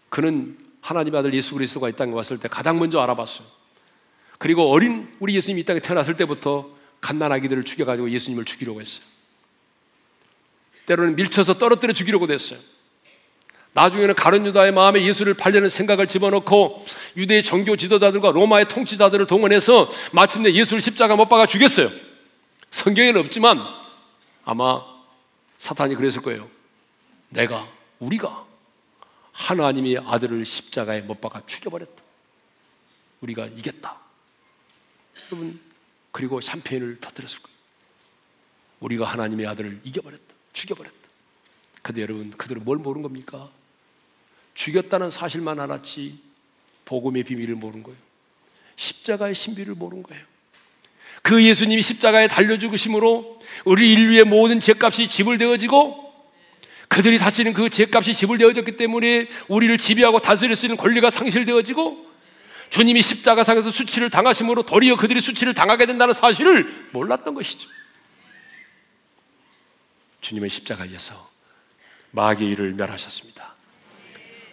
그는 0.08 0.56
하나님의 0.80 1.20
아들 1.20 1.34
예수 1.34 1.54
그리스도가 1.54 1.90
이 1.90 1.92
땅에 1.92 2.12
왔을 2.12 2.38
때 2.38 2.48
가장 2.48 2.78
먼저 2.78 2.98
알아봤어요. 3.00 3.46
그리고 4.38 4.70
어린 4.70 5.14
우리 5.18 5.34
예수님이 5.34 5.60
이 5.60 5.64
땅에 5.64 5.80
태어났을 5.80 6.16
때부터 6.16 6.70
갓난아기들을 7.02 7.64
죽여가지고 7.64 8.10
예수님을 8.10 8.46
죽이려고 8.46 8.80
했어요. 8.80 9.04
때로는 10.86 11.16
밀쳐서 11.16 11.58
떨어뜨려 11.58 11.92
죽이려고 11.92 12.26
했어요. 12.32 12.58
나중에는 13.74 14.14
가룟 14.14 14.46
유다의 14.46 14.72
마음에 14.72 15.02
예수를 15.02 15.34
팔려는 15.34 15.68
생각을 15.68 16.06
집어넣고 16.06 16.86
유대의 17.18 17.42
정교 17.42 17.76
지도자들과 17.76 18.30
로마의 18.30 18.68
통치자들을 18.68 19.26
동원해서 19.26 19.90
마침내 20.12 20.52
예수를 20.52 20.80
십자가 20.80 21.16
못 21.16 21.28
박아 21.28 21.44
죽였어요. 21.44 22.05
성경에는 22.76 23.22
없지만 23.22 23.58
아마 24.44 24.84
사탄이 25.58 25.94
그랬을 25.94 26.20
거예요. 26.20 26.50
내가, 27.30 27.72
우리가 28.00 28.46
하나님의 29.32 29.98
아들을 29.98 30.44
십자가에 30.44 31.00
못 31.00 31.18
박아 31.18 31.46
죽여버렸다. 31.46 32.02
우리가 33.22 33.46
이겼다. 33.46 33.98
여러분, 35.26 35.58
그리고 36.12 36.38
샴페인을 36.42 37.00
터뜨렸을 37.00 37.40
거예요. 37.40 37.56
우리가 38.80 39.06
하나님의 39.06 39.46
아들을 39.46 39.80
이겨버렸다. 39.82 40.34
죽여버렸다. 40.52 41.08
근데 41.80 42.02
여러분, 42.02 42.30
그들은 42.32 42.62
뭘 42.62 42.76
모르는 42.76 43.02
겁니까? 43.02 43.48
죽였다는 44.52 45.10
사실만 45.10 45.60
알았지, 45.60 46.20
복음의 46.84 47.24
비밀을 47.24 47.54
모르는 47.54 47.82
거예요. 47.82 47.98
십자가의 48.76 49.34
신비를 49.34 49.74
모르는 49.74 50.02
거예요. 50.02 50.35
그 51.22 51.42
예수님이 51.42 51.82
십자가에 51.82 52.28
달려 52.28 52.58
죽으심으로 52.58 53.40
우리 53.64 53.92
인류의 53.92 54.24
모든 54.24 54.60
죄값이 54.60 55.08
지불되어지고 55.08 56.06
그들이 56.88 57.18
다스리는 57.18 57.52
그 57.52 57.68
죄값이 57.68 58.14
지불되어졌기 58.14 58.76
때문에 58.76 59.28
우리를 59.48 59.76
지배하고 59.76 60.20
다스릴 60.20 60.54
수 60.54 60.66
있는 60.66 60.76
권리가 60.76 61.10
상실되어지고 61.10 62.06
주님이 62.70 63.02
십자가상에서 63.02 63.70
수치를 63.70 64.10
당하심으로 64.10 64.62
도리어 64.64 64.96
그들이 64.96 65.20
수치를 65.20 65.54
당하게 65.54 65.86
된다는 65.86 66.14
사실을 66.14 66.88
몰랐던 66.92 67.34
것이죠. 67.34 67.68
주님은 70.20 70.48
십자가에서 70.48 71.28
일을 72.40 72.74
멸하셨습니다. 72.74 73.54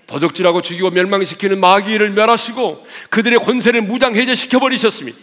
도적질하고 0.06 0.62
죽이고 0.62 0.92
멸망시키는 0.92 1.62
일을 1.88 2.12
멸하시고 2.12 2.86
그들의 3.10 3.40
권세를 3.40 3.82
무장해제시켜 3.82 4.60
버리셨습니다. 4.60 5.18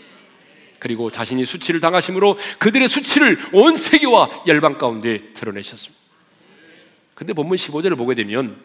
그리고 0.80 1.10
자신이 1.10 1.44
수치를 1.44 1.78
당하심으로 1.78 2.36
그들의 2.58 2.88
수치를 2.88 3.38
온 3.52 3.76
세계와 3.76 4.44
열방 4.48 4.78
가운데 4.78 5.32
드러내셨습니다. 5.34 6.00
근데 7.14 7.34
본문 7.34 7.56
15절을 7.56 7.96
보게 7.96 8.14
되면 8.14 8.58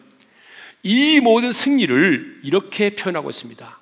이 0.82 1.20
모든 1.20 1.52
승리를 1.52 2.40
이렇게 2.42 2.90
표현하고 2.90 3.30
있습니다. 3.30 3.78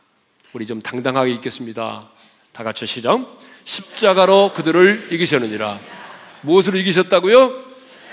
우리 0.52 0.66
좀 0.66 0.82
당당하게 0.82 1.30
읽겠습니다. 1.32 2.10
다 2.52 2.64
같이 2.64 2.86
시작. 2.86 3.38
십자가로 3.64 4.52
그들을 4.54 5.08
이기셨느니라. 5.12 5.80
무엇으로 6.42 6.76
이기셨다고요? 6.78 7.64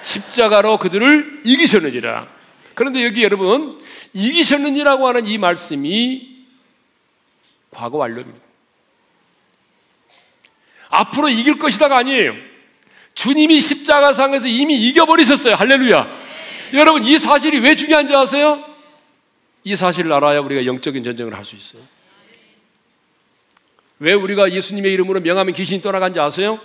십자가로 0.04 0.78
그들을 0.78 1.42
이기셨느니라. 1.46 2.28
그런데 2.74 3.04
여기 3.06 3.24
여러분, 3.24 3.80
이기셨느니라고 4.14 5.08
하는 5.08 5.26
이 5.26 5.38
말씀이 5.38 6.46
과거 7.70 7.98
완료입니다. 7.98 8.51
앞으로 10.92 11.30
이길 11.30 11.58
것이다가 11.58 11.98
아니에요. 11.98 12.36
주님이 13.14 13.60
십자가상에서 13.62 14.48
이미 14.48 14.76
이겨버리셨어요. 14.88 15.56
할렐루야. 15.56 16.22
여러분 16.74 17.04
이 17.04 17.18
사실이 17.18 17.60
왜 17.60 17.76
중요한지 17.76 18.16
아세요? 18.16 18.64
이 19.64 19.76
사실을 19.76 20.14
알아야 20.14 20.40
우리가 20.40 20.66
영적인 20.66 21.04
전쟁을 21.04 21.36
할 21.36 21.44
수 21.44 21.56
있어요. 21.56 21.82
왜 24.00 24.14
우리가 24.14 24.52
예수님의 24.52 24.92
이름으로 24.94 25.20
명하면 25.20 25.54
귀신이 25.54 25.82
떠나간지 25.82 26.20
아세요? 26.20 26.60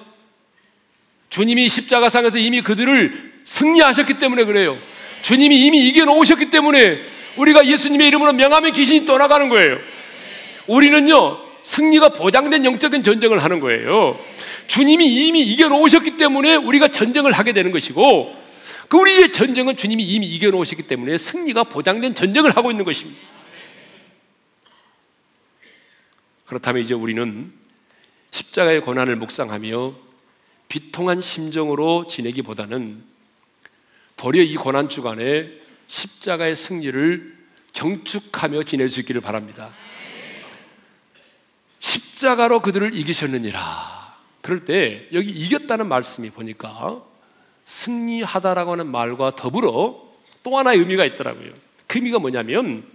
주님이 1.28 1.68
십자가상에서 1.68 2.38
이미 2.38 2.62
그들을 2.62 3.32
승리하셨기 3.44 4.14
때문에 4.14 4.44
그래요. 4.44 4.78
주님이 5.22 5.66
이미 5.66 5.86
이겨놓으셨기 5.88 6.50
때문에 6.50 6.98
우리가 7.36 7.66
예수님의 7.66 8.08
이름으로 8.08 8.32
명하면 8.32 8.72
귀신이 8.72 9.04
떠나가는 9.04 9.48
거예요. 9.50 9.78
우리는요, 10.66 11.45
승리가 11.66 12.10
보장된 12.10 12.64
영적인 12.64 13.02
전쟁을 13.02 13.42
하는 13.42 13.58
거예요. 13.58 14.18
주님이 14.68 15.26
이미 15.26 15.42
이겨놓으셨기 15.42 16.16
때문에 16.16 16.54
우리가 16.54 16.88
전쟁을 16.88 17.32
하게 17.32 17.52
되는 17.52 17.72
것이고, 17.72 18.34
그 18.88 18.96
우리의 18.96 19.32
전쟁은 19.32 19.76
주님이 19.76 20.04
이미 20.04 20.26
이겨놓으셨기 20.28 20.84
때문에 20.84 21.18
승리가 21.18 21.64
보장된 21.64 22.14
전쟁을 22.14 22.56
하고 22.56 22.70
있는 22.70 22.84
것입니다. 22.84 23.20
그렇다면 26.46 26.82
이제 26.82 26.94
우리는 26.94 27.52
십자가의 28.30 28.82
고난을 28.82 29.16
묵상하며 29.16 29.94
비통한 30.68 31.20
심정으로 31.20 32.06
지내기보다는 32.06 33.02
도리어 34.16 34.44
이 34.44 34.54
고난 34.54 34.88
주간에 34.88 35.50
십자가의 35.88 36.54
승리를 36.54 37.36
경축하며 37.72 38.62
지낼 38.62 38.88
수 38.88 39.00
있기를 39.00 39.20
바랍니다. 39.20 39.72
십자가로 41.86 42.60
그들을 42.60 42.94
이기셨느니라. 42.94 44.16
그럴 44.42 44.64
때 44.64 45.08
여기 45.12 45.30
이겼다는 45.30 45.86
말씀이 45.88 46.30
보니까 46.30 47.00
승리하다라고 47.64 48.72
하는 48.72 48.86
말과 48.88 49.34
더불어 49.36 50.04
또 50.42 50.58
하나의 50.58 50.78
의미가 50.78 51.04
있더라고요. 51.04 51.52
그 51.86 51.98
의미가 51.98 52.18
뭐냐면 52.18 52.88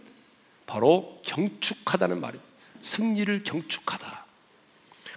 바로 0.66 1.22
경축하다는 1.26 2.20
말입니다. 2.20 2.52
승리를 2.82 3.42
경축하다. 3.44 4.26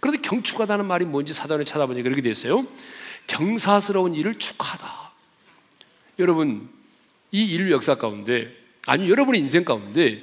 그런데 0.01 0.21
경축하다는 0.21 0.87
말이 0.87 1.05
뭔지 1.05 1.33
사전에 1.33 1.65
찾아보니 1.65 2.03
그렇게 2.03 2.21
됐어요. 2.21 2.67
경사스러운 3.27 4.15
일을 4.15 4.39
축하다. 4.39 5.13
여러분, 6.19 6.69
이 7.33 7.45
인류 7.51 7.73
역사 7.73 7.95
가운데, 7.95 8.55
아니, 8.87 9.09
여러분의 9.09 9.41
인생 9.41 9.65
가운데, 9.65 10.23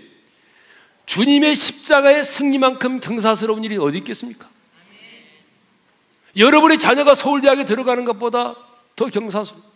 주님의 1.05 1.55
십자가의 1.55 2.23
승리만큼 2.25 2.99
경사스러운 2.99 3.63
일이 3.63 3.77
어디 3.77 3.97
있겠습니까? 3.99 4.49
여러분의 6.37 6.79
자녀가 6.79 7.15
서울대학에 7.15 7.65
들어가는 7.65 8.05
것보다 8.05 8.55
더 8.95 9.05
경사스러워. 9.07 9.71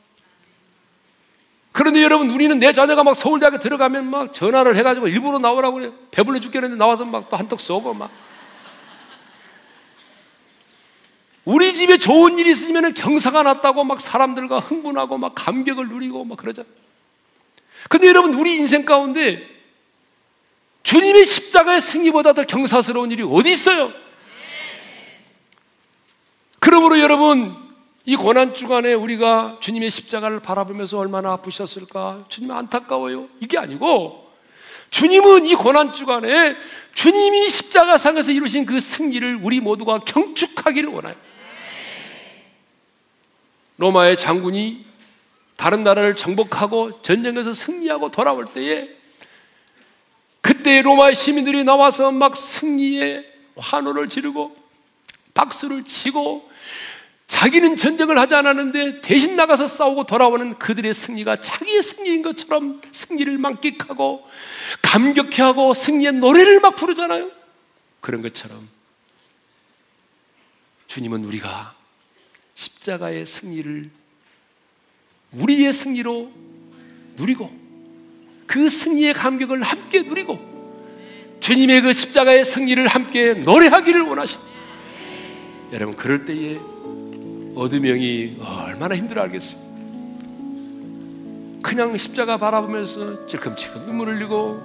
그런데 1.71 2.01
여러분, 2.01 2.29
우리는 2.29 2.57
내 2.57 2.71
자녀가 2.71 3.03
막 3.03 3.15
서울대학에 3.15 3.59
들어가면 3.59 4.09
막 4.09 4.33
전화를 4.33 4.77
해가지고 4.77 5.09
일부러 5.09 5.39
나오라고 5.39 5.75
그래. 5.77 5.91
배불러 6.11 6.39
죽겠는데 6.39 6.77
나와서 6.77 7.03
막 7.03 7.29
또 7.29 7.35
한턱 7.35 7.59
쏘고 7.59 7.93
막. 7.93 8.09
우리 11.43 11.73
집에 11.73 11.97
좋은 11.97 12.39
일이 12.39 12.51
있으면 12.51 12.93
경사가 12.93 13.43
났다고 13.43 13.83
막 13.83 13.99
사람들과 13.99 14.59
흥분하고 14.59 15.17
막 15.17 15.33
감격을 15.35 15.89
누리고 15.89 16.23
막 16.23 16.37
그러죠. 16.37 16.63
근데 17.89 18.07
여러분, 18.07 18.33
우리 18.33 18.55
인생 18.55 18.85
가운데 18.85 19.54
주님의 20.85 21.25
십자가의 21.25 21.81
승리보다 21.81 22.33
더 22.33 22.43
경사스러운 22.43 23.09
일이 23.09 23.23
어디 23.23 23.51
있어요? 23.51 23.91
그러므로 26.59 26.99
여러분, 26.99 27.53
이 28.05 28.15
고난 28.15 28.53
주간에 28.53 28.93
우리가 28.93 29.57
주님의 29.61 29.89
십자가를 29.89 30.41
바라보면서 30.41 30.99
얼마나 30.99 31.31
아프셨을까? 31.33 32.25
주님 32.29 32.51
안타까워요. 32.51 33.27
이게 33.39 33.57
아니고 33.57 34.31
주님은 34.91 35.47
이 35.47 35.55
고난 35.55 35.91
주간에 35.91 36.55
주님이 36.93 37.49
십자가상에서 37.49 38.31
이루신 38.31 38.67
그 38.67 38.79
승리를 38.79 39.39
우리 39.41 39.61
모두가 39.61 40.01
경축하기를 40.01 40.89
원해요. 40.89 41.15
로마의 43.77 44.19
장군이 44.19 44.85
다른 45.57 45.83
나라를 45.83 46.15
정복하고 46.15 47.01
전쟁에서 47.01 47.53
승리하고 47.53 48.11
돌아올 48.11 48.45
때에 48.53 48.95
그때 50.45 50.83
로마의 50.83 51.15
시민들이 51.15 51.63
나와서 51.63 52.11
막 52.11 52.37
승리의 52.37 53.25
환호를 53.55 54.09
지르고 54.09 54.55
박수를 55.33 55.85
치고 55.85 56.47
자기는 57.25 57.75
전쟁을 57.75 58.19
하지 58.19 58.35
않았는데 58.35 59.01
대신 59.01 59.35
나가서 59.35 59.65
싸우고 59.65 60.03
돌아오는 60.03 60.59
그들의 60.59 60.93
승리가 60.93 61.41
자기의 61.41 61.81
승리인 61.81 62.21
것처럼 62.21 62.79
승리를 62.91 63.35
만끽하고 63.39 64.23
감격해하고 64.83 65.73
승리의 65.73 66.13
노래를 66.13 66.59
막 66.59 66.75
부르잖아요. 66.75 67.31
그런 67.99 68.21
것처럼 68.21 68.69
주님은 70.85 71.25
우리가 71.25 71.73
십자가의 72.53 73.25
승리를 73.25 73.89
우리의 75.31 75.73
승리로 75.73 76.31
누리고 77.15 77.64
그 78.55 78.69
승리의 78.69 79.13
감격을 79.13 79.61
함께 79.63 80.03
누리고 80.03 80.39
주님의 81.41 81.81
그 81.81 81.91
십자가의 81.91 82.45
승리를 82.45 82.87
함께 82.87 83.33
노래하기를 83.33 84.03
원하신 84.03 84.39
여러분 85.73 85.97
그럴 85.97 86.23
때에 86.23 86.57
어둠형이 87.53 88.37
얼마나 88.39 88.95
힘들어 88.95 89.23
알겠어요. 89.23 89.59
그냥 91.63 91.97
십자가 91.97 92.37
바라보면서 92.37 93.27
질끔질끔 93.27 93.87
눈물 93.87 94.15
흘리고 94.15 94.63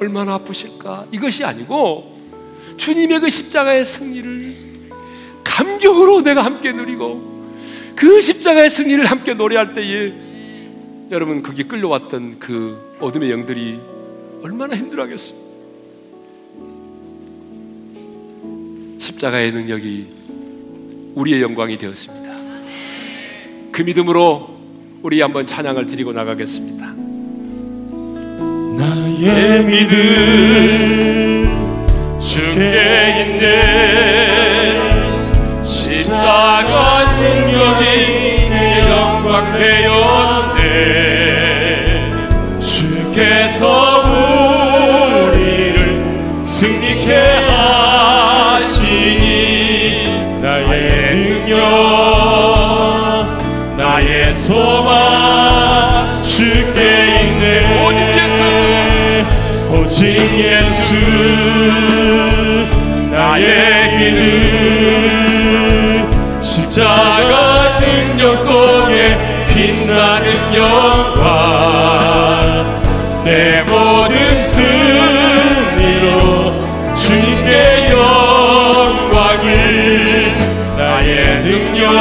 얼마나 0.00 0.34
아프실까 0.34 1.06
이것이 1.12 1.44
아니고 1.44 2.18
주님의 2.78 3.20
그 3.20 3.30
십자가의 3.30 3.84
승리를 3.84 4.56
감격으로 5.44 6.22
내가 6.22 6.44
함께 6.44 6.72
누리고 6.72 7.30
그 7.94 8.20
십자가의 8.20 8.70
승리를 8.70 9.04
함께 9.04 9.34
노래할 9.34 9.72
때에 9.74 10.29
여러분 11.10 11.42
거기 11.42 11.64
끌려왔던 11.64 12.38
그 12.38 12.96
어둠의 13.00 13.32
영들이 13.32 13.80
얼마나 14.44 14.76
힘들어하겠어요. 14.76 15.36
십자가의 19.00 19.50
능력이 19.50 20.06
우리의 21.16 21.42
영광이 21.42 21.78
되었습니다. 21.78 22.30
그 23.72 23.82
믿음으로 23.82 24.56
우리 25.02 25.20
한번 25.20 25.48
찬양을 25.48 25.86
드리고 25.86 26.12
나가겠습니다. 26.12 26.94
나의 28.76 29.64
믿음 29.64 29.98
주께 32.20 33.26
있네 33.26 34.52
십자가 35.64 37.04
능력이 37.16 37.84
내 38.48 38.88
영광 38.88 39.52
되었네 39.58 40.29
주께서 43.20 44.02
우리를 45.28 46.42
승리케 46.42 47.14
하시니 48.48 49.20
나의 50.40 51.44
능력 51.44 51.56
나의 53.76 54.32
소망 54.32 56.22
주께 56.22 56.80
있네. 57.24 57.60
오직 59.70 60.02
예수 60.38 60.94
나의 63.10 63.98
믿음 63.98 64.22
십자가 66.40 67.78
능력 67.80 68.34
속에 68.36 69.44
빛나는 69.46 70.54
영광 70.54 71.49
내 73.24 73.62
모든 73.62 74.40
승리로 74.40 74.70
주님께 76.94 77.90
영광을 77.90 79.48
나의 80.76 81.42
능력 81.44 81.92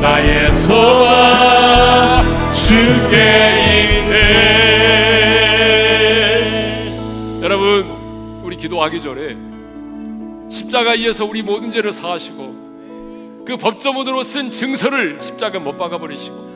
나의 0.00 0.54
소망 0.54 2.24
주께 2.52 3.16
있네. 4.04 4.20
여러분, 7.42 8.40
우리 8.44 8.56
기도하기 8.56 9.02
전에 9.02 9.36
십자가 10.50 10.92
위에서 10.92 11.24
우리 11.24 11.42
모든 11.42 11.72
죄를 11.72 11.92
사하시고 11.92 13.44
그 13.46 13.56
법조문으로 13.56 14.22
쓴 14.22 14.50
증서를 14.52 15.18
십자가 15.20 15.58
못 15.58 15.76
박아 15.76 15.98
버리시고 15.98 16.50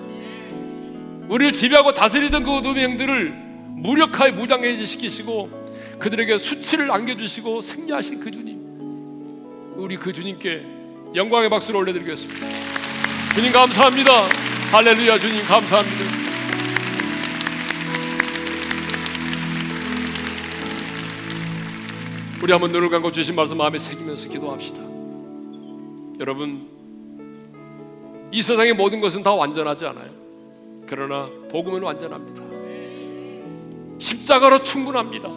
우리를 1.28 1.52
지배하고 1.52 1.92
다스리던 1.92 2.44
그 2.44 2.52
어둠의 2.56 2.84
영들을 2.84 3.30
무력하게 3.76 4.32
무장해 4.32 4.84
시키시고 4.84 5.64
그들에게 5.98 6.38
수치를 6.38 6.90
안겨주시고 6.90 7.60
승리하신 7.60 8.20
그 8.20 8.30
주님 8.30 9.74
우리 9.76 9.96
그 9.96 10.12
주님께 10.12 10.62
영광의 11.14 11.50
박수를 11.50 11.80
올려드리겠습니다 11.80 12.46
주님 13.34 13.52
감사합니다 13.52 14.12
할렐루야 14.72 15.18
주님 15.18 15.42
감사합니다 15.44 16.24
우리 22.44 22.52
한번 22.52 22.72
눈을 22.72 22.90
감고 22.90 23.10
주신 23.10 23.34
말씀 23.34 23.56
마음에 23.56 23.78
새기면서 23.78 24.28
기도합시다. 24.28 24.82
여러분, 26.20 26.68
이 28.30 28.42
세상의 28.42 28.74
모든 28.74 29.00
것은 29.00 29.22
다 29.22 29.32
완전하지 29.32 29.86
않아요. 29.86 30.23
그러나 30.94 31.28
복음은 31.50 31.82
완전합니다. 31.82 32.44
십자가로 33.98 34.62
충분합니다. 34.62 35.28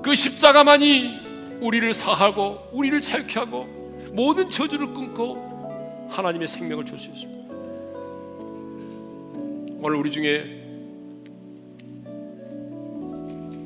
그 0.00 0.14
십자가만이 0.14 1.58
우리를 1.60 1.92
사하고 1.92 2.58
우리를 2.72 3.00
자유케 3.00 3.40
하고 3.40 3.66
모든 4.12 4.48
저주를 4.48 4.94
끊고 4.94 6.06
하나님의 6.08 6.46
생명을 6.46 6.84
줄 6.84 6.98
수 6.98 7.10
있습니다. 7.10 7.44
오늘 9.80 9.96
우리 9.96 10.10
중에 10.12 10.62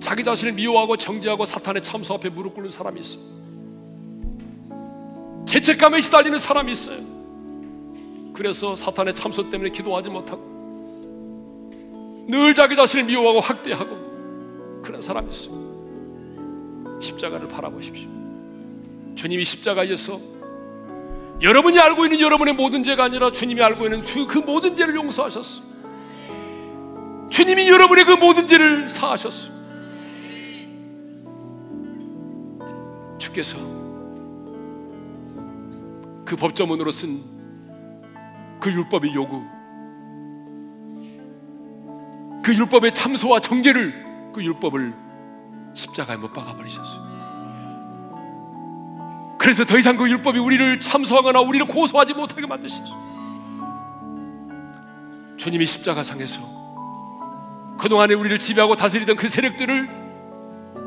자기 0.00 0.24
자신을 0.24 0.54
미워하고 0.54 0.96
정죄하고 0.96 1.44
사탄의 1.44 1.82
참소 1.82 2.14
앞에 2.14 2.30
무릎 2.30 2.54
꿇는 2.54 2.70
사람이 2.70 3.00
있어요. 3.00 3.22
죄책감에 5.46 6.00
시달리는 6.00 6.38
사람이 6.38 6.72
있어요. 6.72 7.17
그래서 8.38 8.76
사탄의 8.76 9.16
참소 9.16 9.50
때문에 9.50 9.70
기도하지 9.70 10.10
못하고 10.10 10.40
늘 12.28 12.54
자기 12.54 12.76
자신을 12.76 13.06
미워하고 13.06 13.40
학대하고 13.40 14.80
그런 14.80 15.02
사람이 15.02 15.28
있어요. 15.28 17.00
십자가를 17.00 17.48
바라보십시오. 17.48 18.08
주님이 19.16 19.44
십자가에서 19.44 20.20
여러분이 21.42 21.80
알고 21.80 22.04
있는 22.04 22.20
여러분의 22.20 22.54
모든 22.54 22.84
죄가 22.84 23.02
아니라 23.04 23.32
주님이 23.32 23.60
알고 23.60 23.86
있는 23.86 24.04
그 24.28 24.38
모든 24.38 24.76
죄를 24.76 24.94
용서하셨어. 24.94 25.62
주님이 27.30 27.68
여러분의 27.68 28.04
그 28.04 28.12
모든 28.12 28.46
죄를 28.46 28.88
사하셨어. 28.88 29.48
주께서 33.18 33.58
그 36.24 36.36
법조문으로 36.36 36.92
쓴 36.92 37.37
그 38.60 38.72
율법의 38.72 39.14
요구, 39.14 39.44
그 42.42 42.54
율법의 42.54 42.94
참소와 42.94 43.40
정죄를 43.40 44.30
그 44.32 44.42
율법을 44.42 44.94
십자가에 45.74 46.16
못 46.16 46.32
박아 46.32 46.56
버리셨어요. 46.56 47.08
그래서 49.38 49.64
더 49.64 49.78
이상 49.78 49.96
그 49.96 50.08
율법이 50.10 50.38
우리를 50.38 50.80
참소하거나 50.80 51.40
우리를 51.40 51.66
고소하지 51.66 52.14
못하게 52.14 52.46
만드셨어요. 52.46 53.08
주님이 55.36 55.66
십자가상에서 55.66 56.58
그동안에 57.78 58.14
우리를 58.14 58.38
지배하고 58.38 58.74
다스리던 58.74 59.16
그 59.16 59.28
세력들을 59.28 59.88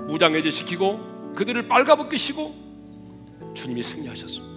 무장해제시키고 0.08 1.34
그들을 1.36 1.68
빨가벗기시고 1.68 3.54
주님이 3.54 3.82
승리하셨습니다. 3.82 4.51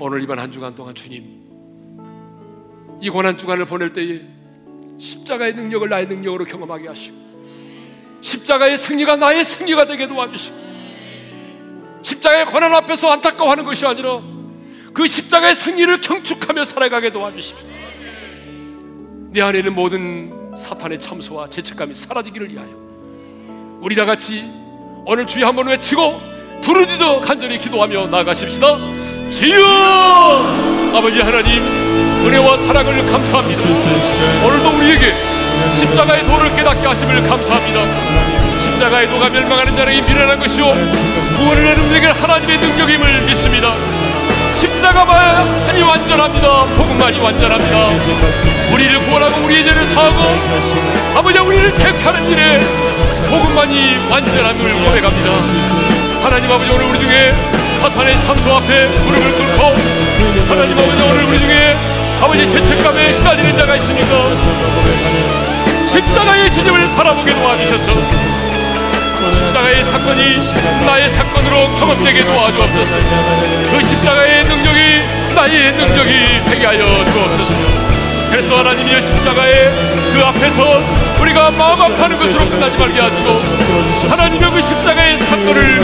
오늘 0.00 0.22
이번 0.22 0.38
한 0.38 0.52
주간 0.52 0.74
동안 0.74 0.94
주님 0.94 1.24
이 3.00 3.10
고난 3.10 3.36
주간을 3.36 3.64
보낼 3.64 3.92
때에 3.92 4.22
십자가의 4.98 5.54
능력을 5.54 5.88
나의 5.88 6.06
능력으로 6.06 6.44
경험하게 6.44 6.88
하시고 6.88 7.16
십자가의 8.20 8.76
승리가 8.78 9.16
나의 9.16 9.44
승리가 9.44 9.86
되게 9.86 10.06
도와주시고 10.08 10.56
십자가의 12.02 12.46
고난 12.46 12.74
앞에서 12.74 13.10
안타까워하는 13.10 13.64
것이 13.64 13.86
아니라 13.86 14.20
그 14.92 15.06
십자가의 15.06 15.54
승리를 15.54 16.00
경축하며 16.00 16.64
살아가게 16.64 17.10
도와주십시오. 17.10 17.68
내 19.30 19.42
안에 19.42 19.62
는 19.62 19.74
모든 19.74 20.56
사탄의 20.56 21.00
참소와 21.00 21.50
죄책감이 21.50 21.94
사라지기를 21.94 22.50
위하여 22.50 23.78
우리 23.80 23.94
다 23.94 24.04
같이 24.04 24.44
오늘 25.06 25.26
주여 25.26 25.46
한번 25.46 25.68
외치고 25.68 26.18
부르짖어 26.62 27.20
간절히 27.20 27.58
기도하며 27.58 28.08
나가십시다. 28.08 29.07
주여 29.30 30.92
아버지 30.96 31.20
하나님 31.20 31.62
은혜와 32.26 32.56
사랑을 32.58 33.06
감사합니다. 33.06 33.60
오늘도 34.44 34.70
우리에게 34.76 35.14
십자가의 35.78 36.26
도를 36.26 36.54
깨닫게 36.56 36.86
하심을 36.86 37.28
감사합니다. 37.28 37.80
십자가의 38.64 39.08
도가 39.08 39.28
멸망하는 39.28 39.76
자에게 39.76 40.02
미련한 40.02 40.38
것이요 40.40 40.64
구원을 41.36 41.64
내는 41.64 41.88
우리에게 41.88 42.06
하나님의 42.08 42.58
능력임을 42.58 43.22
믿습니다. 43.22 43.74
십자가만이 44.60 45.82
완전합니다. 45.82 46.64
복음만이 46.64 47.20
완전합니다. 47.20 47.88
우리를 48.72 49.06
구원하고 49.06 49.44
우리의 49.44 49.64
죄를 49.64 49.86
사하고 49.86 50.16
아버지 51.14 51.38
우리를 51.38 51.70
택하는 51.70 52.28
일에 52.28 52.60
복음만이 53.30 53.98
완전함을 54.10 54.84
고백합니다. 54.84 55.30
하나님 56.24 56.50
아버지 56.50 56.70
오늘 56.72 56.86
우리 56.86 56.98
중에 56.98 57.57
사탄의 57.80 58.20
참소 58.20 58.56
앞에 58.56 58.88
무릎을 58.88 59.32
꿇고 59.32 59.62
하나님 60.48 60.78
아버지 60.78 61.02
오늘 61.02 61.24
우리 61.24 61.38
중에 61.38 61.76
아버지 62.20 62.50
죄책감에 62.50 63.14
시달리는 63.14 63.56
자가 63.56 63.76
있습니까? 63.76 64.36
십자가의 65.92 66.52
지점을 66.52 66.88
바라보게 66.96 67.32
도와주셔서 67.34 68.00
십자가의 69.32 69.84
사건이 69.84 70.38
나의 70.86 71.10
사건으로 71.10 71.70
경험되게 71.72 72.22
도와주옵소서 72.22 72.92
그 73.70 73.84
십자가의 73.84 74.44
능력이 74.44 75.34
나의 75.34 75.72
능력이 75.72 76.44
되게 76.50 76.66
하여 76.66 77.04
주옵소서 77.04 77.54
그래서 78.30 78.58
하나님이 78.58 79.02
십자가의 79.02 79.72
그 80.12 80.22
앞에서 80.24 81.07
우리가 81.28 81.50
마음 81.50 81.78
아파하는 81.78 82.18
것으로 82.18 82.48
끝나지 82.48 82.78
말게 82.78 83.00
하시고 83.00 83.30
하나님의 84.08 84.50
그 84.50 84.62
십자가의 84.62 85.18
사건을 85.18 85.80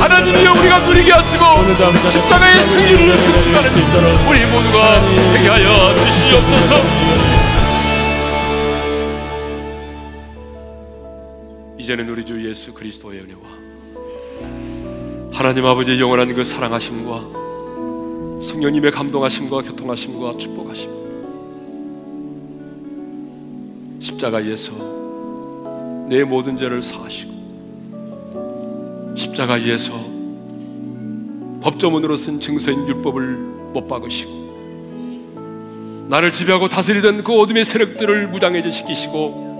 하나님이 0.00 0.46
우리가 0.46 0.80
누리게 0.80 1.12
하시고 1.12 1.44
십자가의 2.10 2.64
승리를 2.64 3.18
승축하는 3.18 4.28
우리 4.28 4.44
모두가 4.46 5.00
되게 5.32 5.48
하여 5.48 5.94
주시옵소서. 5.96 6.76
이제는 11.78 12.08
우리 12.08 12.24
주 12.24 12.48
예수 12.48 12.72
그리스도의 12.72 13.20
은혜와 13.20 13.40
하나님 15.32 15.66
아버지의 15.66 16.00
영원한 16.00 16.34
그 16.34 16.44
사랑하심과 16.44 17.20
성령님의 18.42 18.90
감동하심과 18.90 19.62
교통하심과 19.62 20.38
축복하심 20.38 21.01
십자가에서 24.02 24.72
내 26.08 26.24
모든 26.24 26.56
죄를 26.56 26.82
사하시고 26.82 27.32
십자가에서 29.16 29.92
법조문으로 31.62 32.16
쓴 32.16 32.40
증서인 32.40 32.88
율법을 32.88 33.36
못 33.72 33.86
박으시고 33.86 34.42
나를 36.08 36.32
지배하고 36.32 36.68
다스리던 36.68 37.22
그 37.22 37.32
어둠의 37.32 37.64
세력들을 37.64 38.26
무장해제 38.28 38.72
시키시고 38.72 39.52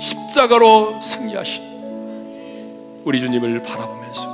십자가로 0.00 1.02
승리하신 1.02 1.62
우리 3.04 3.18
주님을 3.18 3.60
바라보면서 3.64 4.30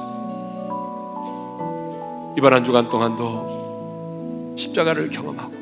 이번 2.36 2.52
한 2.52 2.62
주간 2.62 2.90
동안도 2.90 4.54
십자가를 4.58 5.08
경험하고 5.08 5.55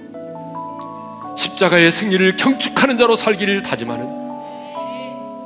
십자가의 1.37 1.93
승리를 1.93 2.37
경축하는 2.37 2.99
자로 2.99 3.17
살기를 3.17 3.63
다짐하는 3.63 4.09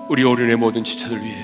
우리 0.08 0.24
어린의 0.24 0.56
모든 0.56 0.84
지체들 0.84 1.22
위해 1.22 1.36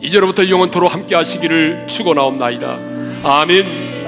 이제로부터 0.00 0.48
영원토로 0.48 0.88
함께 0.88 1.14
하시기를 1.14 1.86
축원하옵나이다. 1.88 2.78
아멘. 3.22 3.99